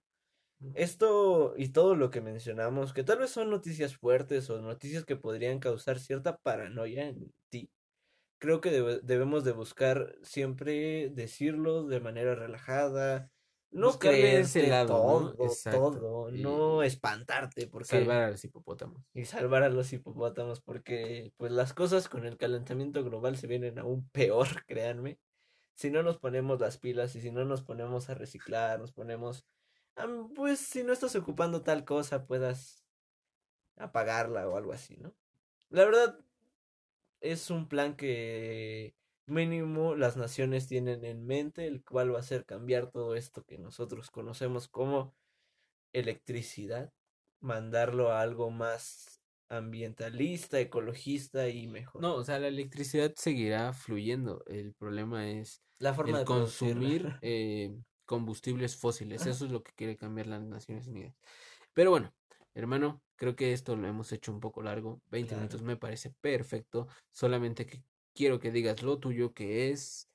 Esto 0.73 1.53
y 1.57 1.69
todo 1.69 1.95
lo 1.95 2.09
que 2.09 2.21
mencionamos, 2.21 2.93
que 2.93 3.03
tal 3.03 3.19
vez 3.19 3.29
son 3.29 3.51
noticias 3.51 3.95
fuertes 3.95 4.49
o 4.49 4.59
noticias 4.59 5.05
que 5.05 5.15
podrían 5.15 5.59
causar 5.59 5.99
cierta 5.99 6.37
paranoia 6.37 7.09
en 7.09 7.31
ti, 7.49 7.69
creo 8.41 8.59
que 8.59 8.71
debemos 9.03 9.43
de 9.43 9.51
buscar 9.51 10.15
siempre 10.23 11.11
decirlo 11.11 11.83
de 11.83 11.99
manera 11.99 12.33
relajada, 12.33 13.29
no 13.69 13.99
creerse 13.99 14.67
todo, 14.87 15.35
¿no? 15.37 15.71
todo, 15.71 16.31
no 16.31 16.81
espantarte 16.81 17.67
porque 17.67 17.85
salvar 17.85 18.23
a 18.23 18.31
los 18.31 18.43
hipopótamos 18.43 19.05
y 19.13 19.25
salvar 19.25 19.61
a 19.61 19.69
los 19.69 19.93
hipopótamos 19.93 20.59
porque 20.59 21.31
pues 21.37 21.51
las 21.51 21.73
cosas 21.73 22.09
con 22.09 22.25
el 22.25 22.37
calentamiento 22.37 23.03
global 23.03 23.37
se 23.37 23.45
vienen 23.45 23.77
aún 23.77 24.09
peor, 24.09 24.47
créanme. 24.67 25.19
Si 25.75 25.91
no 25.91 26.01
nos 26.01 26.17
ponemos 26.17 26.59
las 26.59 26.79
pilas 26.79 27.15
y 27.15 27.21
si 27.21 27.31
no 27.31 27.45
nos 27.45 27.61
ponemos 27.61 28.09
a 28.09 28.15
reciclar, 28.15 28.79
nos 28.79 28.91
ponemos 28.91 29.45
pues 30.33 30.59
si 30.59 30.83
no 30.83 30.93
estás 30.93 31.15
ocupando 31.15 31.61
tal 31.61 31.85
cosa 31.85 32.25
puedas 32.25 32.83
apagarla 33.77 34.49
o 34.49 34.57
algo 34.57 34.73
así, 34.73 34.97
¿no? 34.97 35.13
La 35.69 35.85
verdad 35.85 36.19
es 37.21 37.49
un 37.49 37.67
plan 37.67 37.95
que 37.95 38.95
mínimo 39.25 39.95
las 39.95 40.17
naciones 40.17 40.67
tienen 40.67 41.05
en 41.05 41.25
mente, 41.25 41.67
el 41.67 41.83
cual 41.83 42.13
va 42.13 42.17
a 42.17 42.21
hacer 42.21 42.45
cambiar 42.45 42.91
todo 42.91 43.15
esto 43.15 43.43
que 43.45 43.57
nosotros 43.57 44.11
conocemos 44.11 44.67
como 44.67 45.15
electricidad, 45.93 46.91
mandarlo 47.39 48.11
a 48.11 48.21
algo 48.21 48.51
más 48.51 49.21
ambientalista, 49.49 50.59
ecologista 50.59 51.49
y 51.49 51.67
mejor. 51.67 52.01
No, 52.01 52.15
o 52.15 52.23
sea, 52.23 52.39
la 52.39 52.47
electricidad 52.47 53.13
seguirá 53.15 53.73
fluyendo. 53.73 54.43
El 54.47 54.73
problema 54.73 55.29
es 55.29 55.61
la 55.77 55.93
forma 55.93 56.19
de 56.19 56.25
consumir 56.25 57.17
eh, 57.21 57.75
combustibles 58.05 58.75
fósiles. 58.77 59.25
Eso 59.25 59.45
es 59.45 59.51
lo 59.51 59.61
que 59.63 59.73
quiere 59.73 59.97
cambiar 59.97 60.27
las 60.27 60.41
Naciones 60.41 60.87
Unidas. 60.87 61.15
Pero 61.73 61.91
bueno, 61.91 62.13
hermano, 62.53 63.01
Creo 63.21 63.35
que 63.35 63.53
esto 63.53 63.75
lo 63.75 63.87
hemos 63.87 64.11
hecho 64.13 64.31
un 64.31 64.39
poco 64.39 64.63
largo. 64.63 64.99
20 65.11 65.35
minutos 65.35 65.61
me 65.61 65.77
parece 65.77 66.09
perfecto. 66.21 66.87
Solamente 67.11 67.67
que 67.67 67.83
quiero 68.15 68.39
que 68.39 68.49
digas 68.49 68.81
lo 68.81 68.97
tuyo 68.97 69.31
que 69.31 69.69
es. 69.69 70.09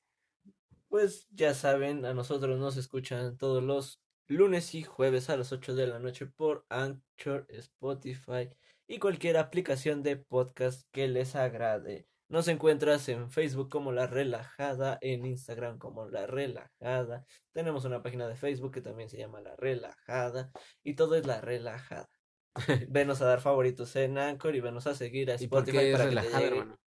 Pues 0.88 1.29
ya 1.31 1.55
saben, 1.55 2.05
a 2.05 2.14
nosotros 2.14 2.59
nos 2.59 2.77
escuchan 2.77 3.37
todos 3.37 3.62
los 3.62 4.03
lunes 4.27 4.75
y 4.75 4.83
jueves 4.83 5.31
a 5.31 5.37
las 5.37 5.53
8 5.53 5.77
de 5.77 5.87
la 5.87 6.01
noche 6.01 6.27
por 6.27 6.66
Anchor, 6.69 7.47
Spotify 7.49 8.51
y 8.88 8.99
cualquier 8.99 9.37
aplicación 9.37 10.03
de 10.03 10.16
podcast 10.16 10.88
que 10.90 11.07
les 11.07 11.37
agrade. 11.37 12.09
Nos 12.29 12.49
encuentras 12.49 13.09
en 13.09 13.31
Facebook 13.31 13.71
como 13.71 13.92
La 13.92 14.09
Relajada, 14.09 14.99
en 15.01 15.27
Instagram 15.27 15.79
como 15.79 16.09
La 16.09 16.27
Relajada. 16.27 17.25
Tenemos 17.53 17.85
una 17.85 18.03
página 18.03 18.27
de 18.27 18.35
Facebook 18.35 18.73
que 18.73 18.81
también 18.81 19.09
se 19.09 19.19
llama 19.19 19.40
La 19.40 19.55
Relajada 19.55 20.51
y 20.83 20.95
todo 20.95 21.14
es 21.14 21.25
La 21.25 21.40
Relajada. 21.40 22.09
venos 22.88 23.21
a 23.23 23.27
dar 23.27 23.40
favoritos 23.40 23.95
en 23.97 24.19
Anchor 24.19 24.55
y 24.55 24.61
venos 24.61 24.87
a 24.87 24.95
seguir 24.95 25.31
a 25.31 25.35
Spotify 25.35 25.92
para 25.92 26.07
relajado, 26.07 26.38
que 26.38 26.47
hermano. 26.47 26.79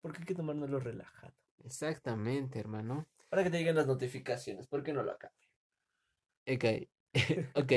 Porque 0.00 0.18
hay 0.20 0.24
que 0.24 0.34
tomárnoslo 0.34 0.80
relajado. 0.80 1.34
Exactamente, 1.64 2.58
hermano. 2.58 3.06
Para 3.28 3.44
que 3.44 3.50
te 3.50 3.58
lleguen 3.58 3.76
las 3.76 3.86
notificaciones, 3.86 4.66
¿por 4.66 4.82
qué 4.82 4.92
no 4.92 5.02
lo 5.02 5.12
acabe? 5.12 5.34
Ok, 6.46 6.64
ok, 7.54 7.72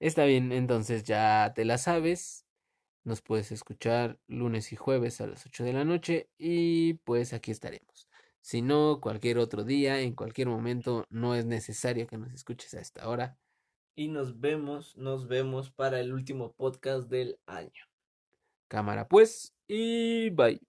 está 0.00 0.24
bien, 0.24 0.52
entonces 0.52 1.04
ya 1.04 1.52
te 1.54 1.64
la 1.64 1.78
sabes. 1.78 2.46
Nos 3.04 3.20
puedes 3.20 3.50
escuchar 3.50 4.18
lunes 4.28 4.72
y 4.72 4.76
jueves 4.76 5.20
a 5.20 5.26
las 5.26 5.44
8 5.46 5.64
de 5.64 5.72
la 5.72 5.84
noche 5.84 6.28
y 6.38 6.94
pues 6.94 7.32
aquí 7.32 7.50
estaremos. 7.50 8.08
Si 8.40 8.62
no, 8.62 9.00
cualquier 9.00 9.38
otro 9.38 9.64
día, 9.64 10.00
en 10.00 10.14
cualquier 10.14 10.48
momento, 10.48 11.06
no 11.10 11.34
es 11.34 11.44
necesario 11.46 12.06
que 12.06 12.18
nos 12.18 12.32
escuches 12.32 12.74
a 12.74 12.80
esta 12.80 13.08
hora 13.08 13.38
y 13.94 14.08
nos 14.08 14.40
vemos, 14.40 14.96
nos 14.96 15.28
vemos 15.28 15.70
para 15.70 16.00
el 16.00 16.12
último 16.12 16.52
podcast 16.52 17.08
del 17.08 17.38
año. 17.46 17.84
Cámara 18.68 19.06
pues 19.06 19.52
y 19.68 20.30
bye. 20.30 20.60